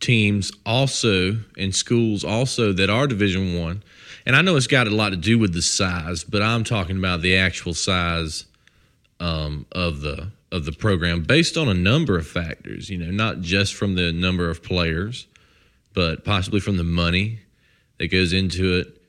teams 0.00 0.52
also 0.64 1.38
and 1.56 1.74
schools 1.74 2.22
also 2.22 2.72
that 2.72 2.88
are 2.90 3.06
Division 3.06 3.58
One, 3.58 3.82
and 4.26 4.36
I 4.36 4.42
know 4.42 4.56
it's 4.56 4.66
got 4.66 4.86
a 4.86 4.90
lot 4.90 5.10
to 5.10 5.16
do 5.16 5.38
with 5.38 5.54
the 5.54 5.62
size, 5.62 6.22
but 6.22 6.42
I'm 6.42 6.62
talking 6.62 6.98
about 6.98 7.22
the 7.22 7.36
actual 7.36 7.74
size 7.74 8.44
um, 9.18 9.66
of 9.72 10.02
the 10.02 10.30
of 10.52 10.64
the 10.64 10.72
program 10.72 11.22
based 11.22 11.56
on 11.56 11.68
a 11.68 11.74
number 11.74 12.16
of 12.16 12.26
factors. 12.26 12.88
You 12.88 12.98
know, 12.98 13.10
not 13.10 13.40
just 13.40 13.74
from 13.74 13.94
the 13.94 14.12
number 14.12 14.50
of 14.50 14.62
players, 14.62 15.26
but 15.94 16.24
possibly 16.24 16.60
from 16.60 16.76
the 16.76 16.84
money 16.84 17.40
that 17.98 18.08
goes 18.08 18.32
into 18.32 18.78
it, 18.78 19.02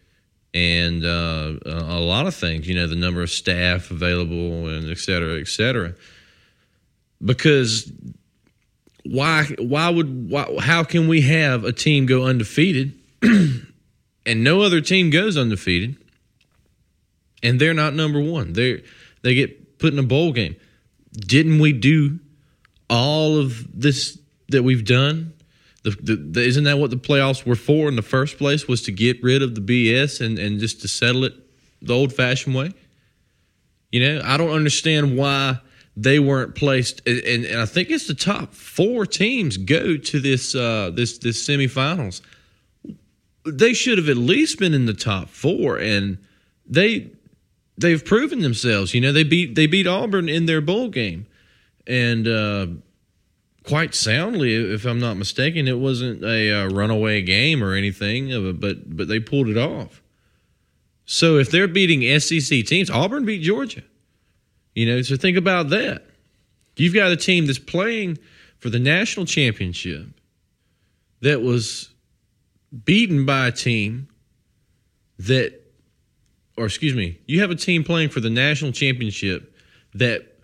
and 0.54 1.06
uh, 1.06 1.54
a 1.66 2.00
lot 2.00 2.25
of 2.25 2.34
things. 2.34 2.68
You 2.68 2.75
know, 2.75 2.88
the 2.88 2.96
number 2.96 3.22
of 3.22 3.30
staff 3.30 3.92
available, 3.92 4.68
and 4.68 4.89
et 4.89 4.98
cetera, 4.98 5.39
et 5.39 5.48
cetera. 5.48 5.94
Because 7.24 7.92
why? 9.06 9.46
Why 9.60 9.90
would? 9.90 10.30
Why, 10.30 10.56
how 10.60 10.84
can 10.84 11.08
we 11.08 11.22
have 11.22 11.64
a 11.64 11.72
team 11.72 12.06
go 12.06 12.26
undefeated, 12.26 13.00
and 13.22 14.44
no 14.44 14.62
other 14.62 14.82
team 14.82 15.10
goes 15.10 15.38
undefeated, 15.38 15.98
and 17.44 17.60
they're 17.60 17.74
not 17.74 17.94
number 17.94 18.22
one? 18.22 18.54
They 18.54 18.84
they 19.22 19.36
get 19.36 19.80
put 19.80 19.94
in 19.94 20.00
a 20.00 20.04
bowl 20.04 20.32
game. 20.32 20.56
Didn't 21.12 21.60
we 21.60 21.74
do 21.74 22.20
all 22.90 23.38
of 23.38 23.68
this 23.80 24.18
that 24.50 24.64
we've 24.64 24.86
done 24.86 25.34
the, 25.84 25.92
the, 25.92 26.16
the, 26.16 26.42
isn't 26.42 26.66
that 26.66 26.78
what 26.78 26.90
the 26.90 26.98
playoffs 26.98 27.46
were 27.46 27.56
for 27.56 27.88
in 27.88 27.96
the 27.96 28.02
first 28.02 28.38
place? 28.38 28.68
Was 28.68 28.82
to 28.84 28.92
get 28.92 29.22
rid 29.24 29.42
of 29.42 29.56
the 29.56 29.62
BS 29.62 30.26
and, 30.26 30.38
and 30.38 30.60
just 30.60 30.82
to 30.82 30.88
settle 30.88 31.24
it 31.24 31.34
the 31.82 31.94
old 31.94 32.14
fashioned 32.14 32.56
way? 32.56 32.72
You 33.92 34.02
know, 34.02 34.22
I 34.24 34.38
don't 34.38 34.52
understand 34.52 35.18
why 35.18 35.60
they 36.01 36.20
weren't 36.20 36.56
placed. 36.56 37.01
And, 37.08 37.46
and 37.46 37.60
I 37.60 37.65
think 37.65 37.89
it's 37.89 38.08
the 38.08 38.13
top 38.13 38.53
four 38.53 39.06
teams 39.06 39.58
go 39.58 39.98
to 39.98 40.20
this 40.20 40.56
uh, 40.56 40.91
this 40.94 41.18
this 41.18 41.46
semifinals. 41.46 42.22
They 43.46 43.74
should 43.74 43.98
have 43.98 44.10
at 44.10 44.18
least 44.18 44.60
been 44.60 44.74
in 44.74 44.86
the 44.86 44.94
top 44.94 45.29
four, 45.29 45.77
and 45.77 46.18
they 46.65 47.12
they've 47.77 48.03
proven 48.03 48.39
themselves. 48.39 48.94
You 48.94 49.01
know, 49.01 49.12
they 49.12 49.24
beat 49.24 49.56
they 49.56 49.68
beat 49.68 49.88
Auburn 49.88 50.29
in 50.29 50.46
their 50.46 50.62
bowl 50.62 50.89
game, 50.89 51.27
and. 51.86 52.27
Uh, 52.27 52.68
quite 53.68 53.94
soundly, 53.94 54.56
if 54.56 54.86
I'm 54.86 55.00
not 55.00 55.15
mistaken. 55.15 55.68
It 55.68 55.77
wasn't 55.77 56.24
a 56.24 56.51
uh, 56.51 56.70
runaway 56.70 57.22
game 57.22 57.63
or 57.63 57.75
anything, 57.75 58.58
but 58.60 58.96
but 58.96 59.08
they 59.08 59.20
pulled 59.20 59.48
it 59.48 59.58
off. 59.58 60.01
So 61.06 61.38
if 61.38 61.51
they're 61.51 61.68
beating 61.68 62.20
SEC 62.20 62.65
teams, 62.65 62.89
Auburn 62.89 63.25
beat 63.25 63.44
Georgia. 63.44 63.84
You 64.76 64.86
know, 64.86 65.02
so 65.02 65.16
think 65.16 65.38
about 65.38 65.70
that. 65.70 66.06
You've 66.78 66.94
got 66.94 67.12
a 67.12 67.18
team 67.18 67.46
that's 67.46 67.60
playing 67.60 68.18
for 68.60 68.70
the 68.70 68.80
national 68.80 69.26
championship 69.26 70.08
that 71.22 71.42
was 71.42 71.90
beaten 72.86 73.26
by 73.26 73.48
a 73.48 73.52
team 73.52 74.08
that, 75.18 75.60
or 76.58 76.66
excuse 76.66 76.94
me, 76.94 77.20
you 77.26 77.42
have 77.42 77.52
a 77.52 77.56
team 77.56 77.84
playing 77.84 78.10
for 78.10 78.20
the 78.20 78.30
national 78.30 78.72
championship 78.72 79.56
that 79.94 80.40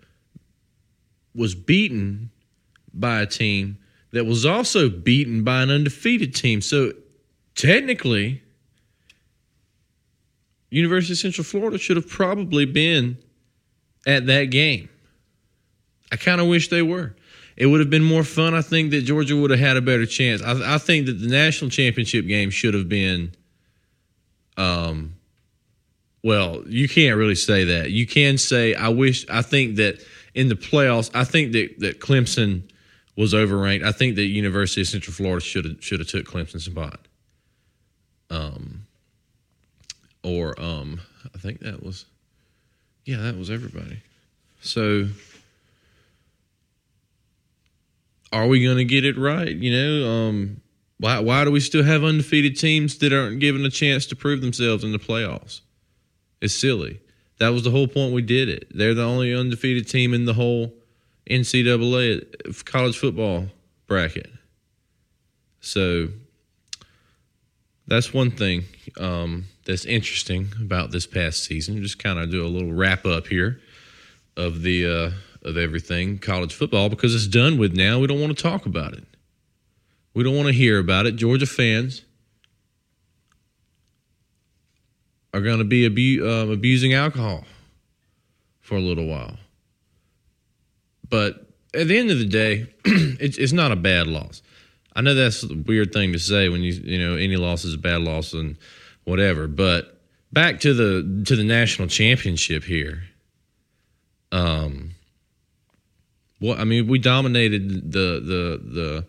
was 1.34 1.54
beaten 1.54 2.30
by 2.92 3.20
a 3.20 3.26
team 3.26 3.78
that 4.12 4.24
was 4.24 4.46
also 4.46 4.88
beaten 4.88 5.44
by 5.44 5.62
an 5.62 5.70
undefeated 5.70 6.34
team. 6.34 6.60
So 6.60 6.92
technically, 7.54 8.42
University 10.70 11.12
of 11.12 11.18
Central 11.18 11.44
Florida 11.44 11.78
should 11.78 11.96
have 11.96 12.08
probably 12.08 12.64
been 12.64 13.18
at 14.06 14.26
that 14.26 14.44
game. 14.44 14.88
I 16.12 16.16
kind 16.16 16.40
of 16.40 16.46
wish 16.46 16.68
they 16.68 16.82
were. 16.82 17.14
It 17.56 17.66
would 17.66 17.80
have 17.80 17.90
been 17.90 18.04
more 18.04 18.22
fun. 18.22 18.54
I 18.54 18.62
think 18.62 18.90
that 18.92 19.02
Georgia 19.02 19.36
would 19.36 19.50
have 19.50 19.58
had 19.58 19.76
a 19.76 19.80
better 19.80 20.06
chance. 20.06 20.42
I, 20.42 20.74
I 20.74 20.78
think 20.78 21.06
that 21.06 21.14
the 21.14 21.28
national 21.28 21.70
championship 21.70 22.26
game 22.26 22.50
should 22.50 22.74
have 22.74 22.88
been. 22.88 23.32
Um, 24.56 25.14
well, 26.22 26.62
you 26.66 26.88
can't 26.88 27.16
really 27.16 27.34
say 27.34 27.64
that. 27.64 27.90
You 27.90 28.06
can 28.06 28.38
say 28.38 28.74
I 28.74 28.88
wish. 28.88 29.28
I 29.28 29.42
think 29.42 29.76
that 29.76 30.02
in 30.34 30.48
the 30.48 30.54
playoffs, 30.54 31.10
I 31.14 31.24
think 31.24 31.52
that 31.52 31.80
that 31.80 32.00
Clemson 32.00 32.62
was 33.16 33.32
overranked. 33.32 33.84
I 33.84 33.92
think 33.92 34.16
that 34.16 34.26
University 34.26 34.82
of 34.82 34.88
Central 34.88 35.14
Florida 35.14 35.44
should 35.44 35.64
have 35.64 35.76
should 35.82 36.00
have 36.00 36.08
took 36.08 36.26
Clemson's 36.26 36.64
spot. 36.64 37.00
Um, 38.28 38.86
or 40.22 40.60
um, 40.60 41.00
I 41.34 41.38
think 41.38 41.60
that 41.60 41.82
was, 41.82 42.04
yeah, 43.06 43.18
that 43.18 43.38
was 43.38 43.50
everybody. 43.50 44.00
So, 44.60 45.08
are 48.32 48.48
we 48.48 48.62
going 48.62 48.78
to 48.78 48.84
get 48.84 49.04
it 49.04 49.16
right? 49.16 49.54
You 49.54 49.72
know, 49.72 50.10
um, 50.10 50.60
why 50.98 51.20
why 51.20 51.44
do 51.44 51.52
we 51.52 51.60
still 51.60 51.84
have 51.84 52.02
undefeated 52.02 52.58
teams 52.58 52.98
that 52.98 53.12
aren't 53.12 53.38
given 53.38 53.64
a 53.64 53.70
chance 53.70 54.06
to 54.06 54.16
prove 54.16 54.40
themselves 54.40 54.82
in 54.82 54.90
the 54.90 54.98
playoffs? 54.98 55.60
It's 56.40 56.54
silly. 56.54 57.00
That 57.38 57.50
was 57.50 57.62
the 57.62 57.70
whole 57.70 57.86
point 57.86 58.12
we 58.12 58.22
did 58.22 58.48
it. 58.48 58.66
They're 58.76 58.94
the 58.94 59.04
only 59.04 59.34
undefeated 59.34 59.88
team 59.88 60.12
in 60.12 60.24
the 60.24 60.34
whole 60.34 60.74
NCAA 61.30 62.64
college 62.64 62.98
football 62.98 63.46
bracket. 63.86 64.30
So 65.60 66.08
that's 67.86 68.12
one 68.12 68.30
thing 68.32 68.64
um, 68.98 69.44
that's 69.66 69.84
interesting 69.84 70.52
about 70.60 70.92
this 70.92 71.06
past 71.06 71.44
season. 71.44 71.82
Just 71.82 71.98
kind 71.98 72.18
of 72.18 72.30
do 72.30 72.44
a 72.44 72.48
little 72.48 72.72
wrap 72.72 73.04
up 73.04 73.26
here 73.26 73.60
of 74.36 74.62
the 74.62 74.86
uh, 74.86 75.10
of 75.48 75.56
everything 75.56 76.18
college 76.18 76.54
football 76.54 76.88
because 76.88 77.14
it's 77.14 77.26
done 77.26 77.58
with 77.58 77.74
now. 77.74 77.98
We 77.98 78.06
don't 78.06 78.20
want 78.20 78.36
to 78.36 78.42
talk 78.42 78.66
about 78.66 78.94
it. 78.94 79.04
We 80.14 80.22
don't 80.24 80.34
want 80.34 80.46
to 80.46 80.54
hear 80.54 80.78
about 80.78 81.06
it. 81.06 81.16
Georgia 81.16 81.46
fans 81.46 82.02
are 85.34 85.42
going 85.42 85.58
to 85.58 85.64
be 85.64 85.84
abu- 85.84 86.26
uh, 86.26 86.46
abusing 86.46 86.94
alcohol 86.94 87.44
for 88.60 88.76
a 88.76 88.80
little 88.80 89.06
while. 89.06 89.36
But 91.08 91.46
at 91.74 91.88
the 91.88 91.98
end 91.98 92.10
of 92.10 92.18
the 92.18 92.24
day, 92.24 92.72
it's, 92.84 93.36
it's 93.36 93.52
not 93.52 93.70
a 93.70 93.76
bad 93.76 94.06
loss. 94.06 94.40
I 94.94 95.02
know 95.02 95.14
that's 95.14 95.42
a 95.42 95.54
weird 95.54 95.92
thing 95.92 96.12
to 96.14 96.18
say 96.18 96.48
when 96.48 96.62
you 96.62 96.72
you 96.72 96.98
know 96.98 97.16
any 97.16 97.36
loss 97.36 97.64
is 97.66 97.74
a 97.74 97.78
bad 97.78 98.00
loss 98.00 98.32
and 98.32 98.56
whatever. 99.06 99.46
But 99.46 99.98
back 100.30 100.60
to 100.60 100.74
the 100.74 101.24
to 101.24 101.34
the 101.34 101.44
national 101.44 101.88
championship 101.88 102.64
here. 102.64 103.04
Um, 104.30 104.90
what 106.38 106.58
I 106.58 106.64
mean, 106.64 106.86
we 106.86 106.98
dominated 106.98 107.90
the 107.90 108.20
the 108.20 108.60
the 108.62 109.06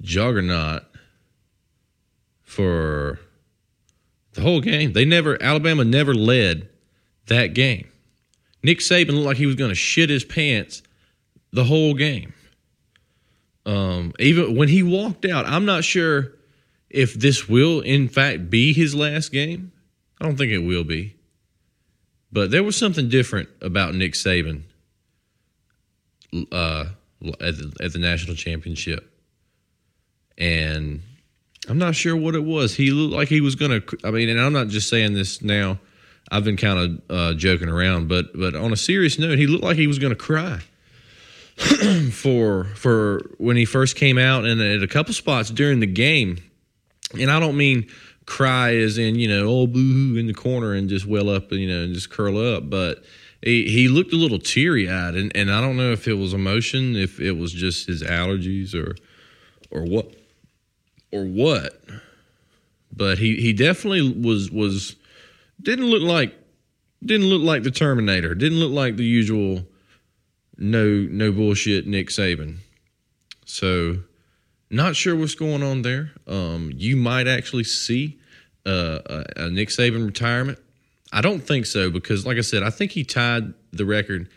juggernaut 0.00 0.84
for 2.44 3.18
the 4.34 4.42
whole 4.42 4.60
game. 4.60 4.92
They 4.92 5.04
never 5.04 5.42
Alabama 5.42 5.84
never 5.84 6.14
led 6.14 6.68
that 7.26 7.54
game. 7.54 7.88
Nick 8.62 8.78
Saban 8.78 9.12
looked 9.12 9.26
like 9.26 9.36
he 9.36 9.46
was 9.46 9.56
going 9.56 9.70
to 9.70 9.74
shit 9.74 10.10
his 10.10 10.24
pants 10.24 10.82
the 11.52 11.64
whole 11.64 11.94
game. 11.94 12.32
Um, 13.66 14.12
even 14.18 14.56
when 14.56 14.68
he 14.68 14.82
walked 14.82 15.24
out, 15.24 15.46
I'm 15.46 15.64
not 15.64 15.84
sure 15.84 16.37
if 16.90 17.14
this 17.14 17.48
will, 17.48 17.80
in 17.80 18.08
fact, 18.08 18.50
be 18.50 18.72
his 18.72 18.94
last 18.94 19.32
game. 19.32 19.72
I 20.20 20.24
don't 20.24 20.36
think 20.36 20.52
it 20.52 20.58
will 20.58 20.84
be. 20.84 21.14
But 22.30 22.50
there 22.50 22.62
was 22.62 22.76
something 22.76 23.08
different 23.08 23.48
about 23.62 23.94
Nick 23.94 24.12
Saban 24.12 24.62
uh, 26.52 26.86
at, 27.40 27.56
the, 27.56 27.72
at 27.82 27.92
the 27.92 27.98
national 27.98 28.36
championship. 28.36 29.10
And 30.36 31.02
I'm 31.68 31.78
not 31.78 31.94
sure 31.94 32.16
what 32.16 32.34
it 32.34 32.44
was. 32.44 32.74
He 32.74 32.90
looked 32.90 33.14
like 33.14 33.28
he 33.28 33.40
was 33.40 33.54
going 33.54 33.80
to. 33.80 33.98
I 34.04 34.10
mean, 34.10 34.28
and 34.28 34.40
I'm 34.40 34.52
not 34.52 34.68
just 34.68 34.88
saying 34.88 35.14
this 35.14 35.42
now. 35.42 35.78
I've 36.30 36.44
been 36.44 36.56
kind 36.56 36.78
of 36.78 37.16
uh, 37.16 37.34
joking 37.34 37.68
around, 37.68 38.08
but 38.08 38.38
but 38.38 38.54
on 38.54 38.72
a 38.72 38.76
serious 38.76 39.18
note, 39.18 39.38
he 39.38 39.46
looked 39.46 39.64
like 39.64 39.76
he 39.76 39.86
was 39.86 39.98
going 39.98 40.10
to 40.10 40.16
cry 40.16 40.60
for 42.12 42.64
for 42.74 43.22
when 43.38 43.56
he 43.56 43.64
first 43.64 43.96
came 43.96 44.18
out, 44.18 44.44
and 44.44 44.60
at 44.60 44.82
a 44.82 44.86
couple 44.86 45.14
spots 45.14 45.50
during 45.50 45.80
the 45.80 45.86
game. 45.86 46.38
And 47.14 47.30
I 47.30 47.40
don't 47.40 47.56
mean 47.56 47.86
cry 48.26 48.76
as 48.76 48.98
in 48.98 49.14
you 49.14 49.26
know 49.26 49.46
oh 49.48 49.66
boo 49.66 49.80
hoo 49.80 50.16
in 50.18 50.26
the 50.26 50.34
corner 50.34 50.74
and 50.74 50.90
just 50.90 51.06
well 51.06 51.30
up 51.30 51.50
and 51.50 51.60
you 51.60 51.68
know 51.68 51.82
and 51.82 51.94
just 51.94 52.10
curl 52.10 52.36
up, 52.36 52.68
but 52.68 53.02
he, 53.42 53.68
he 53.70 53.88
looked 53.88 54.12
a 54.12 54.16
little 54.16 54.38
teary 54.38 54.90
eyed, 54.90 55.14
and, 55.14 55.34
and 55.36 55.50
I 55.50 55.60
don't 55.60 55.76
know 55.76 55.92
if 55.92 56.08
it 56.08 56.14
was 56.14 56.34
emotion, 56.34 56.96
if 56.96 57.20
it 57.20 57.32
was 57.32 57.52
just 57.52 57.86
his 57.86 58.02
allergies 58.02 58.74
or 58.74 58.96
or 59.70 59.84
what 59.84 60.12
or 61.12 61.24
what. 61.24 61.80
But 62.94 63.18
he, 63.18 63.36
he 63.36 63.52
definitely 63.52 64.12
was 64.12 64.50
was 64.50 64.96
didn't 65.62 65.86
look 65.86 66.02
like 66.02 66.34
didn't 67.04 67.28
look 67.28 67.42
like 67.42 67.62
the 67.62 67.70
Terminator. 67.70 68.34
Didn't 68.34 68.58
look 68.58 68.72
like 68.72 68.96
the 68.96 69.04
usual 69.04 69.64
no 70.56 71.06
no 71.10 71.30
bullshit 71.30 71.86
Nick 71.86 72.08
Saban. 72.08 72.56
So 73.44 73.98
not 74.70 74.96
sure 74.96 75.16
what's 75.16 75.34
going 75.34 75.62
on 75.62 75.82
there. 75.82 76.12
Um, 76.26 76.70
you 76.74 76.96
might 76.96 77.26
actually 77.26 77.64
see 77.64 78.18
uh, 78.66 78.98
a, 79.06 79.24
a 79.36 79.50
Nick 79.50 79.68
Saban 79.68 80.04
retirement. 80.04 80.58
I 81.12 81.20
don't 81.20 81.40
think 81.40 81.66
so 81.66 81.90
because, 81.90 82.26
like 82.26 82.36
I 82.36 82.42
said, 82.42 82.62
I 82.62 82.70
think 82.70 82.92
he 82.92 83.04
tied 83.04 83.54
the 83.72 83.86
record 83.86 84.28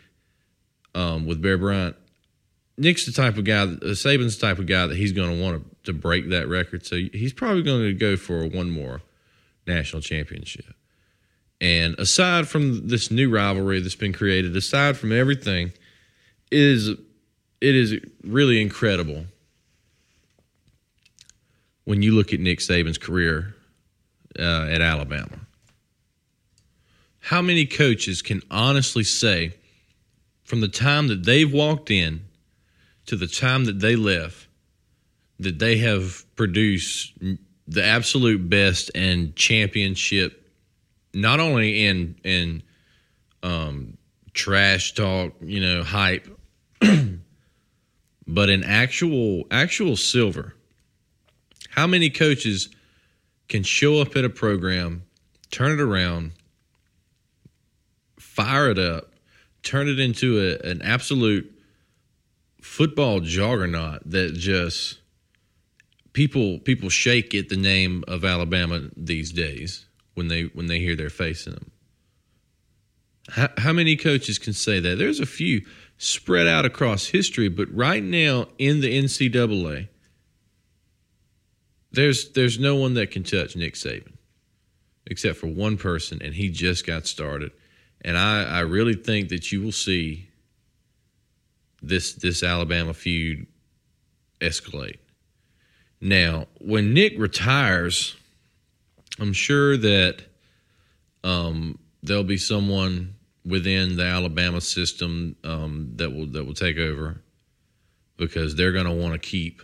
um, 0.94 1.26
with 1.26 1.42
Bear 1.42 1.58
Bryant. 1.58 1.96
Nick's 2.78 3.04
the 3.04 3.12
type 3.12 3.36
of 3.36 3.44
guy, 3.44 3.62
uh, 3.62 3.92
Saban's 3.92 4.38
the 4.38 4.46
type 4.46 4.58
of 4.58 4.66
guy 4.66 4.86
that 4.86 4.96
he's 4.96 5.12
going 5.12 5.36
to 5.36 5.42
want 5.42 5.84
to 5.84 5.92
break 5.92 6.30
that 6.30 6.48
record. 6.48 6.86
So 6.86 6.96
he's 6.96 7.32
probably 7.32 7.62
going 7.62 7.82
to 7.82 7.92
go 7.92 8.16
for 8.16 8.46
one 8.46 8.70
more 8.70 9.02
national 9.66 10.00
championship. 10.00 10.64
And 11.60 11.96
aside 11.98 12.48
from 12.48 12.88
this 12.88 13.10
new 13.10 13.30
rivalry 13.30 13.80
that's 13.80 13.94
been 13.94 14.12
created, 14.12 14.56
aside 14.56 14.96
from 14.96 15.12
everything, 15.12 15.72
is 16.50 16.88
it 16.88 16.98
is 17.60 18.00
really 18.24 18.60
incredible 18.60 19.26
when 21.84 22.02
you 22.02 22.12
look 22.12 22.32
at 22.32 22.40
Nick 22.40 22.60
Saban's 22.60 22.98
career 22.98 23.54
uh, 24.38 24.66
at 24.68 24.80
Alabama. 24.80 25.40
How 27.20 27.42
many 27.42 27.66
coaches 27.66 28.22
can 28.22 28.42
honestly 28.50 29.04
say, 29.04 29.54
from 30.44 30.60
the 30.60 30.68
time 30.68 31.08
that 31.08 31.24
they've 31.24 31.52
walked 31.52 31.90
in 31.90 32.22
to 33.06 33.16
the 33.16 33.26
time 33.26 33.64
that 33.66 33.80
they 33.80 33.96
left, 33.96 34.48
that 35.38 35.58
they 35.58 35.78
have 35.78 36.24
produced 36.36 37.12
the 37.66 37.84
absolute 37.84 38.48
best 38.48 38.90
and 38.94 39.34
championship 39.36 40.42
not 41.14 41.40
only 41.40 41.86
in 41.86 42.16
in 42.24 42.62
um, 43.42 43.96
trash 44.32 44.94
talk, 44.94 45.32
you 45.40 45.60
know, 45.60 45.82
hype, 45.82 46.26
but 48.26 48.48
in 48.48 48.64
actual 48.64 49.44
actual 49.50 49.96
silver. 49.96 50.54
How 51.72 51.86
many 51.86 52.10
coaches 52.10 52.68
can 53.48 53.62
show 53.62 54.00
up 54.00 54.14
at 54.14 54.24
a 54.26 54.28
program, 54.28 55.04
turn 55.50 55.72
it 55.72 55.80
around, 55.80 56.32
fire 58.18 58.70
it 58.70 58.78
up, 58.78 59.14
turn 59.62 59.88
it 59.88 59.98
into 59.98 60.38
a, 60.38 60.68
an 60.68 60.82
absolute 60.82 61.50
football 62.60 63.20
juggernaut 63.20 64.02
that 64.04 64.34
just 64.34 64.98
people 66.12 66.58
people 66.58 66.90
shake 66.90 67.34
at 67.34 67.48
the 67.48 67.56
name 67.56 68.04
of 68.06 68.22
Alabama 68.22 68.90
these 68.94 69.32
days 69.32 69.86
when 70.14 70.28
they 70.28 70.42
when 70.54 70.66
they 70.66 70.78
hear 70.78 70.94
their 70.94 71.08
face 71.08 71.46
in 71.46 71.54
them. 71.54 71.70
How, 73.30 73.48
how 73.56 73.72
many 73.72 73.96
coaches 73.96 74.38
can 74.38 74.52
say 74.52 74.78
that? 74.78 74.98
There's 74.98 75.20
a 75.20 75.26
few 75.26 75.64
spread 75.96 76.46
out 76.46 76.66
across 76.66 77.06
history, 77.06 77.48
but 77.48 77.72
right 77.74 78.02
now 78.02 78.48
in 78.58 78.80
the 78.82 79.02
NCAA, 79.02 79.88
there's 81.92 82.32
there's 82.32 82.58
no 82.58 82.76
one 82.76 82.94
that 82.94 83.10
can 83.10 83.22
touch 83.22 83.56
Nick 83.56 83.74
Saban, 83.74 84.14
except 85.06 85.38
for 85.38 85.46
one 85.46 85.76
person, 85.76 86.20
and 86.22 86.34
he 86.34 86.48
just 86.48 86.86
got 86.86 87.06
started. 87.06 87.52
And 88.00 88.18
I, 88.18 88.44
I 88.44 88.60
really 88.60 88.94
think 88.94 89.28
that 89.28 89.52
you 89.52 89.62
will 89.62 89.72
see 89.72 90.28
this 91.82 92.14
this 92.14 92.42
Alabama 92.42 92.94
feud 92.94 93.46
escalate. 94.40 94.98
Now, 96.00 96.46
when 96.60 96.94
Nick 96.94 97.14
retires, 97.16 98.16
I'm 99.20 99.32
sure 99.32 99.76
that 99.76 100.24
um, 101.22 101.78
there'll 102.02 102.24
be 102.24 102.38
someone 102.38 103.14
within 103.44 103.96
the 103.96 104.04
Alabama 104.04 104.60
system 104.60 105.36
um, 105.44 105.92
that 105.96 106.10
will 106.10 106.26
that 106.26 106.44
will 106.44 106.54
take 106.54 106.78
over 106.78 107.20
because 108.16 108.54
they're 108.54 108.72
going 108.72 108.86
to 108.86 108.92
want 108.92 109.12
to 109.12 109.18
keep 109.18 109.62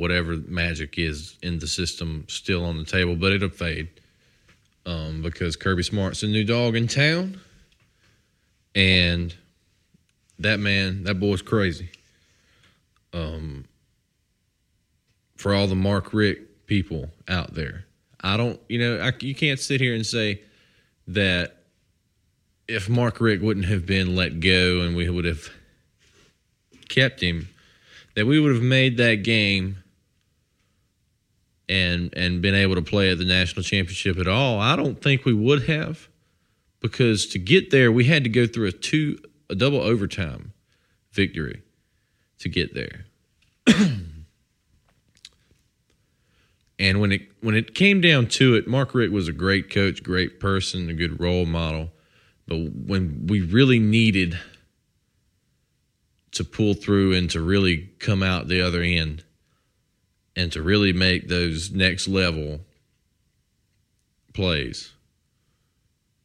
whatever 0.00 0.38
magic 0.48 0.98
is 0.98 1.36
in 1.42 1.58
the 1.58 1.66
system 1.66 2.24
still 2.26 2.64
on 2.64 2.78
the 2.78 2.84
table, 2.84 3.14
but 3.14 3.32
it'll 3.32 3.50
fade 3.50 3.86
um, 4.86 5.20
because 5.20 5.56
Kirby 5.56 5.82
Smart's 5.82 6.22
a 6.22 6.26
new 6.26 6.42
dog 6.42 6.74
in 6.74 6.88
town, 6.88 7.38
and 8.74 9.34
that 10.38 10.58
man, 10.58 11.04
that 11.04 11.20
boy's 11.20 11.42
crazy. 11.42 11.90
Um, 13.12 13.66
for 15.36 15.54
all 15.54 15.66
the 15.66 15.74
Mark 15.74 16.14
Richt 16.14 16.66
people 16.66 17.10
out 17.28 17.54
there. 17.54 17.84
I 18.22 18.38
don't, 18.38 18.58
you 18.68 18.78
know, 18.78 19.00
I, 19.00 19.12
you 19.20 19.34
can't 19.34 19.60
sit 19.60 19.82
here 19.82 19.94
and 19.94 20.06
say 20.06 20.40
that 21.08 21.56
if 22.68 22.88
Mark 22.88 23.20
Richt 23.20 23.42
wouldn't 23.42 23.66
have 23.66 23.84
been 23.84 24.16
let 24.16 24.40
go 24.40 24.80
and 24.80 24.96
we 24.96 25.10
would 25.10 25.26
have 25.26 25.50
kept 26.88 27.20
him, 27.20 27.48
that 28.14 28.26
we 28.26 28.40
would 28.40 28.54
have 28.54 28.62
made 28.62 28.96
that 28.96 29.16
game 29.16 29.76
and 31.70 32.12
and 32.14 32.42
been 32.42 32.54
able 32.54 32.74
to 32.74 32.82
play 32.82 33.10
at 33.10 33.18
the 33.18 33.24
national 33.24 33.62
championship 33.62 34.18
at 34.18 34.28
all. 34.28 34.60
I 34.60 34.76
don't 34.76 35.00
think 35.00 35.24
we 35.24 35.32
would 35.32 35.68
have 35.68 36.08
because 36.80 37.26
to 37.28 37.38
get 37.38 37.70
there 37.70 37.90
we 37.90 38.04
had 38.04 38.24
to 38.24 38.30
go 38.30 38.46
through 38.46 38.68
a 38.68 38.72
two 38.72 39.18
a 39.48 39.54
double 39.54 39.80
overtime 39.80 40.52
victory 41.12 41.62
to 42.38 42.48
get 42.48 42.74
there. 42.74 43.06
And 46.80 46.98
when 46.98 47.12
it 47.12 47.28
when 47.42 47.54
it 47.54 47.74
came 47.74 48.00
down 48.00 48.28
to 48.28 48.54
it, 48.54 48.66
Mark 48.66 48.94
Richt 48.94 49.12
was 49.12 49.28
a 49.28 49.32
great 49.32 49.68
coach, 49.68 50.02
great 50.02 50.40
person, 50.40 50.88
a 50.88 50.94
good 50.94 51.20
role 51.20 51.44
model. 51.44 51.90
But 52.46 52.56
when 52.86 53.26
we 53.26 53.42
really 53.42 53.78
needed 53.78 54.38
to 56.32 56.42
pull 56.42 56.72
through 56.72 57.12
and 57.12 57.28
to 57.30 57.42
really 57.42 57.90
come 57.98 58.22
out 58.22 58.48
the 58.48 58.62
other 58.62 58.80
end 58.80 59.24
and 60.36 60.52
to 60.52 60.62
really 60.62 60.92
make 60.92 61.28
those 61.28 61.70
next 61.70 62.08
level 62.08 62.60
plays, 64.32 64.92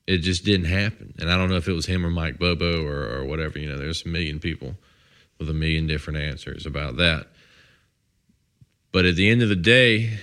it 0.08 0.20
just 0.20 0.46
didn't 0.46 0.68
happen. 0.68 1.14
And 1.20 1.32
I 1.32 1.38
don't 1.38 1.50
know 1.50 1.56
if 1.56 1.68
it 1.68 1.74
was 1.74 1.86
him 1.86 2.06
or 2.06 2.10
Mike 2.10 2.38
Bobo 2.38 2.86
or, 2.86 3.18
or 3.18 3.26
whatever. 3.26 3.58
You 3.58 3.70
know, 3.70 3.78
there's 3.78 4.06
a 4.06 4.10
million 4.10 4.40
people 4.40 4.76
with 5.40 5.50
a 5.50 5.54
million 5.54 5.88
different 5.88 6.20
answers 6.20 6.66
about 6.66 6.98
that. 6.98 7.28
But 8.92 9.06
at 9.06 9.16
the 9.16 9.30
end 9.30 9.42
of 9.42 9.50
the 9.50 9.56
day, 9.56 10.20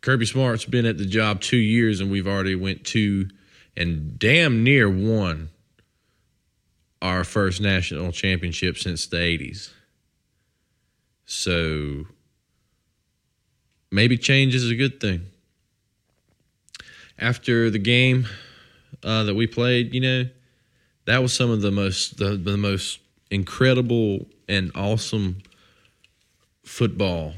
Kirby 0.00 0.26
Smart's 0.26 0.64
been 0.64 0.86
at 0.86 0.96
the 0.96 1.04
job 1.04 1.40
two 1.40 1.58
years, 1.58 2.00
and 2.00 2.10
we've 2.10 2.28
already 2.28 2.54
went 2.54 2.84
two 2.84 3.28
and 3.76 4.18
damn 4.18 4.64
near 4.64 4.88
won 4.88 5.50
our 7.02 7.24
first 7.24 7.60
national 7.60 8.10
championship 8.12 8.78
since 8.78 9.06
the 9.06 9.18
'80s. 9.18 9.70
So 11.30 12.06
maybe 13.90 14.16
change 14.16 14.54
is 14.54 14.70
a 14.70 14.74
good 14.74 14.98
thing. 14.98 15.26
After 17.18 17.68
the 17.68 17.78
game 17.78 18.26
uh, 19.04 19.24
that 19.24 19.34
we 19.34 19.46
played, 19.46 19.92
you 19.92 20.00
know, 20.00 20.24
that 21.04 21.20
was 21.20 21.34
some 21.34 21.50
of 21.50 21.60
the 21.60 21.70
most 21.70 22.16
the, 22.16 22.30
the 22.36 22.56
most 22.56 23.00
incredible 23.30 24.26
and 24.48 24.72
awesome 24.74 25.42
football 26.64 27.34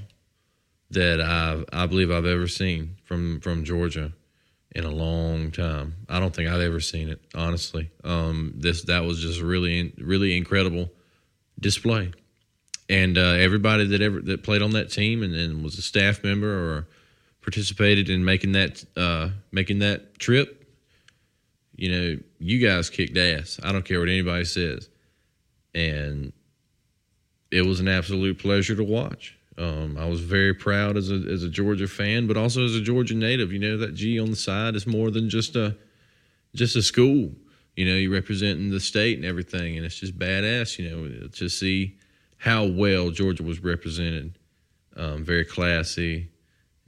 that 0.93 1.21
I 1.21 1.65
I 1.73 1.87
believe 1.87 2.13
I've 2.13 2.27
ever 2.27 2.47
seen 2.47 2.97
from 3.05 3.41
from 3.41 3.65
Georgia 3.65 4.13
in 4.71 4.85
a 4.85 4.91
long 4.91 5.51
time. 5.51 5.97
I 6.09 6.21
don't 6.21 6.33
think 6.33 6.49
I've 6.49 6.61
ever 6.61 6.79
seen 6.79 7.09
it 7.09 7.21
honestly. 7.35 7.91
Um, 8.05 8.55
this 8.57 8.83
that 8.85 9.05
was 9.05 9.21
just 9.21 9.41
really 9.41 9.93
really 9.99 10.37
incredible 10.37 10.91
display, 11.59 12.13
and 12.91 13.17
uh, 13.17 13.21
everybody 13.21 13.87
that 13.87 14.03
ever 14.03 14.21
that 14.23 14.43
played 14.43 14.63
on 14.63 14.73
that 14.73 14.91
team 14.91 15.23
and, 15.23 15.33
and, 15.35 15.63
was 15.63 15.79
a 15.79 15.83
staff 15.83 16.25
member 16.25 16.49
or 16.49 16.89
participated 17.41 18.11
in 18.11 18.25
making 18.25 18.53
that 18.53 18.85
uh, 18.97 19.31
making 19.53 19.79
that 19.79 20.19
trip. 20.19 20.57
You 21.77 21.91
know, 21.91 22.19
you 22.41 22.67
guys 22.67 22.91
kicked 22.91 23.17
ass. 23.17 23.59
I 23.63 23.73
don't 23.73 23.85
care 23.85 24.01
what 24.01 24.09
anybody 24.09 24.45
says, 24.45 24.89
and 25.73 26.33
it 27.51 27.63
was 27.63 27.81
an 27.81 27.89
absolute 27.89 28.39
pleasure 28.39 28.77
to 28.77 28.85
watch 28.85 29.39
Um, 29.57 29.97
I 29.97 30.07
was 30.07 30.21
very 30.21 30.53
proud 30.53 30.97
as 30.97 31.11
a 31.11 31.15
as 31.15 31.45
a 31.45 31.49
Georgia 31.49 31.87
fan, 31.87 32.27
but 32.27 32.37
also 32.37 32.65
as 32.65 32.75
a 32.75 32.83
Georgia 32.83 33.15
native. 33.15 33.53
You 33.53 33.61
know 33.61 33.77
that 33.79 33.95
G 33.95 34.19
on 34.19 34.31
the 34.31 34.37
side 34.37 34.75
is 34.75 34.87
more 34.87 35.13
than 35.13 35.31
just 35.31 35.55
a 35.55 35.77
just 36.57 36.75
a 36.75 36.83
school. 36.83 37.31
You 37.77 37.87
know, 37.87 37.95
you're 37.95 38.13
representing 38.13 38.71
the 38.71 38.81
state 38.81 39.17
and 39.17 39.25
everything, 39.25 39.77
and 39.77 39.87
it's 39.87 39.95
just 39.95 40.19
badass. 40.19 40.77
You 40.77 40.91
know, 40.91 41.29
to 41.29 41.49
see 41.49 42.00
how 42.41 42.65
well 42.65 43.11
Georgia 43.11 43.43
was 43.43 43.63
represented. 43.63 44.33
Um, 44.97 45.25
very 45.25 45.45
classy, 45.45 46.31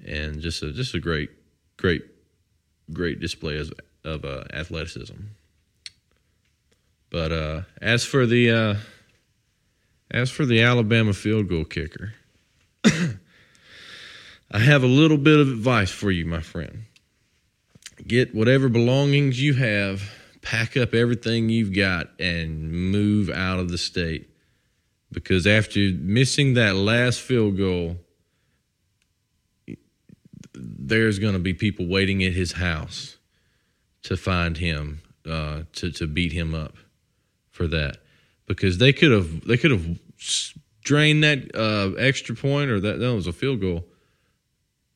and 0.04 0.40
just 0.40 0.62
a 0.62 0.72
just 0.72 0.94
a 0.94 0.98
great, 0.98 1.30
great, 1.76 2.02
great 2.92 3.20
display 3.20 3.58
of, 3.58 3.72
of 4.02 4.24
uh, 4.24 4.44
athleticism. 4.52 5.14
But 7.10 7.32
uh, 7.32 7.62
as 7.80 8.04
for 8.04 8.26
the 8.26 8.50
uh, 8.50 8.74
as 10.10 10.30
for 10.30 10.44
the 10.46 10.62
Alabama 10.62 11.12
field 11.12 11.48
goal 11.48 11.64
kicker, 11.64 12.14
I 12.84 14.58
have 14.58 14.82
a 14.82 14.88
little 14.88 15.18
bit 15.18 15.38
of 15.38 15.48
advice 15.48 15.90
for 15.90 16.10
you, 16.10 16.24
my 16.24 16.40
friend. 16.40 16.84
Get 18.06 18.34
whatever 18.34 18.68
belongings 18.68 19.40
you 19.40 19.54
have, 19.54 20.02
pack 20.40 20.76
up 20.76 20.94
everything 20.94 21.50
you've 21.50 21.74
got, 21.74 22.08
and 22.18 22.72
move 22.72 23.30
out 23.30 23.58
of 23.58 23.68
the 23.68 23.78
state. 23.78 24.31
Because 25.12 25.46
after 25.46 25.78
missing 26.00 26.54
that 26.54 26.74
last 26.74 27.20
field 27.20 27.58
goal, 27.58 27.98
there's 30.54 31.18
going 31.18 31.34
to 31.34 31.38
be 31.38 31.54
people 31.54 31.86
waiting 31.86 32.24
at 32.24 32.32
his 32.32 32.52
house 32.52 33.18
to 34.04 34.16
find 34.16 34.56
him, 34.56 35.02
uh, 35.28 35.62
to 35.74 35.90
to 35.92 36.06
beat 36.06 36.32
him 36.32 36.54
up 36.54 36.74
for 37.50 37.66
that. 37.68 37.98
Because 38.46 38.78
they 38.78 38.92
could 38.92 39.12
have 39.12 39.46
they 39.46 39.56
could 39.56 39.70
have 39.70 39.98
drained 40.82 41.22
that 41.24 41.54
uh, 41.54 41.92
extra 41.98 42.34
point 42.34 42.70
or 42.70 42.80
that 42.80 42.98
that 42.98 43.14
was 43.14 43.26
a 43.26 43.32
field 43.32 43.60
goal, 43.60 43.84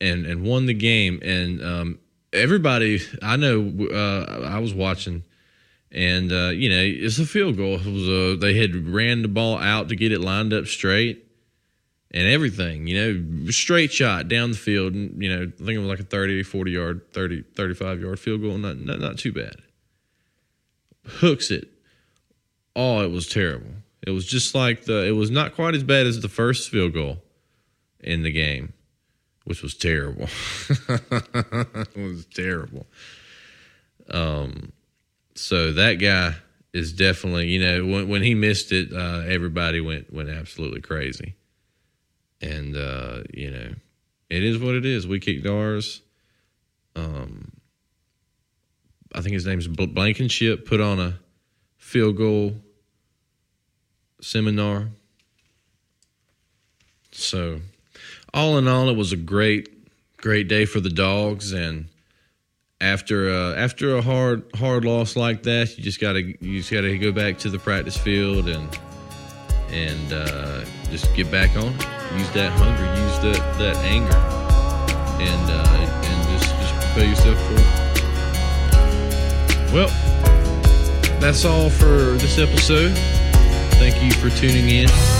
and 0.01 0.25
and 0.25 0.43
won 0.43 0.65
the 0.65 0.73
game. 0.73 1.19
And 1.21 1.63
um, 1.63 1.99
everybody 2.33 3.01
I 3.21 3.35
know, 3.35 3.71
uh, 3.91 4.47
I 4.47 4.59
was 4.59 4.73
watching, 4.73 5.23
and 5.91 6.31
uh, 6.31 6.49
you 6.49 6.69
know 6.69 6.81
it's 6.81 7.19
a 7.19 7.25
field 7.25 7.57
goal. 7.57 7.75
A, 7.75 8.35
they 8.35 8.55
had 8.55 8.87
ran 8.87 9.21
the 9.21 9.27
ball 9.27 9.57
out 9.57 9.89
to 9.89 9.95
get 9.95 10.11
it 10.11 10.21
lined 10.21 10.53
up 10.53 10.67
straight. 10.67 11.23
And 12.09 12.25
everything, 12.25 12.87
you 12.87 12.95
know, 12.95 13.51
straight 13.51 13.91
shot 13.91 14.29
down 14.29 14.51
the 14.51 14.57
field, 14.57 14.93
and 14.93 15.21
you 15.21 15.29
know, 15.29 15.43
I 15.43 15.57
think 15.57 15.71
it 15.71 15.79
was 15.79 15.89
like 15.89 15.99
a 15.99 16.03
30, 16.03 16.41
40 16.41 16.71
yard, 16.71 17.01
30, 17.11 17.43
35 17.53 17.99
yard 17.99 18.17
field 18.17 18.41
goal, 18.41 18.57
not, 18.57 18.77
not, 18.77 19.01
not 19.01 19.17
too 19.17 19.33
bad. 19.33 19.57
Hooks 21.05 21.51
it. 21.51 21.67
Oh, 22.77 23.01
it 23.01 23.11
was 23.11 23.27
terrible. 23.27 23.71
It 24.05 24.11
was 24.11 24.25
just 24.25 24.55
like 24.55 24.85
the. 24.85 25.05
It 25.05 25.11
was 25.11 25.29
not 25.29 25.53
quite 25.53 25.75
as 25.75 25.83
bad 25.83 26.07
as 26.07 26.21
the 26.21 26.29
first 26.29 26.69
field 26.69 26.93
goal 26.93 27.17
in 27.99 28.23
the 28.23 28.31
game, 28.31 28.73
which 29.43 29.61
was 29.61 29.75
terrible. 29.75 30.29
it 30.69 31.97
was 31.97 32.25
terrible. 32.33 32.85
Um, 34.09 34.71
so 35.37 35.73
that 35.73 35.95
guy 35.95 36.35
is 36.73 36.93
definitely, 36.93 37.47
you 37.47 37.59
know, 37.59 37.85
when 37.85 38.07
when 38.07 38.21
he 38.21 38.33
missed 38.33 38.71
it, 38.71 38.91
uh, 38.93 39.23
everybody 39.27 39.81
went 39.81 40.11
went 40.11 40.29
absolutely 40.29 40.81
crazy. 40.81 41.35
And 42.41 42.75
uh, 42.75 43.23
you 43.33 43.51
know, 43.51 43.73
it 44.29 44.43
is 44.43 44.57
what 44.57 44.75
it 44.75 44.85
is. 44.85 45.07
We 45.07 45.19
kicked 45.19 45.45
ours. 45.45 46.01
Um, 46.95 47.51
I 49.13 49.21
think 49.21 49.33
his 49.33 49.45
name's 49.45 49.67
Blankenship 49.67 50.65
put 50.65 50.81
on 50.81 50.99
a 50.99 51.19
field 51.77 52.17
goal 52.17 52.55
seminar. 54.21 54.89
So, 57.11 57.61
all 58.33 58.57
in 58.57 58.67
all, 58.67 58.89
it 58.89 58.97
was 58.97 59.11
a 59.11 59.17
great, 59.17 59.69
great 60.17 60.47
day 60.47 60.65
for 60.65 60.79
the 60.79 60.89
dogs. 60.89 61.51
And 61.51 61.87
after 62.79 63.29
uh, 63.29 63.55
after 63.55 63.95
a 63.97 64.01
hard 64.01 64.43
hard 64.55 64.85
loss 64.85 65.15
like 65.15 65.43
that, 65.43 65.77
you 65.77 65.83
just 65.83 65.99
gotta 65.99 66.21
you 66.21 66.59
just 66.59 66.71
gotta 66.71 66.97
go 66.97 67.11
back 67.11 67.37
to 67.39 67.49
the 67.49 67.59
practice 67.59 67.97
field 67.97 68.47
and 68.47 68.79
and 69.69 70.13
uh, 70.13 70.63
just 70.89 71.13
get 71.15 71.29
back 71.31 71.55
on. 71.57 71.71
Use 72.17 72.29
that 72.31 72.51
hunger, 72.53 72.85
use 73.01 73.19
that 73.19 73.57
that 73.57 73.77
anger, 73.77 74.15
and 75.21 75.51
uh, 75.51 75.77
and 76.05 76.39
just 76.39 76.49
just 76.55 76.73
prepare 76.75 77.09
yourself 77.09 77.37
for 77.47 77.53
it. 77.53 77.87
Well, 79.73 79.89
that's 81.19 81.45
all 81.45 81.69
for 81.69 81.87
this 82.17 82.37
episode. 82.37 82.93
Thank 83.77 84.01
you 84.03 84.11
for 84.11 84.29
tuning 84.37 84.69
in. 84.69 85.16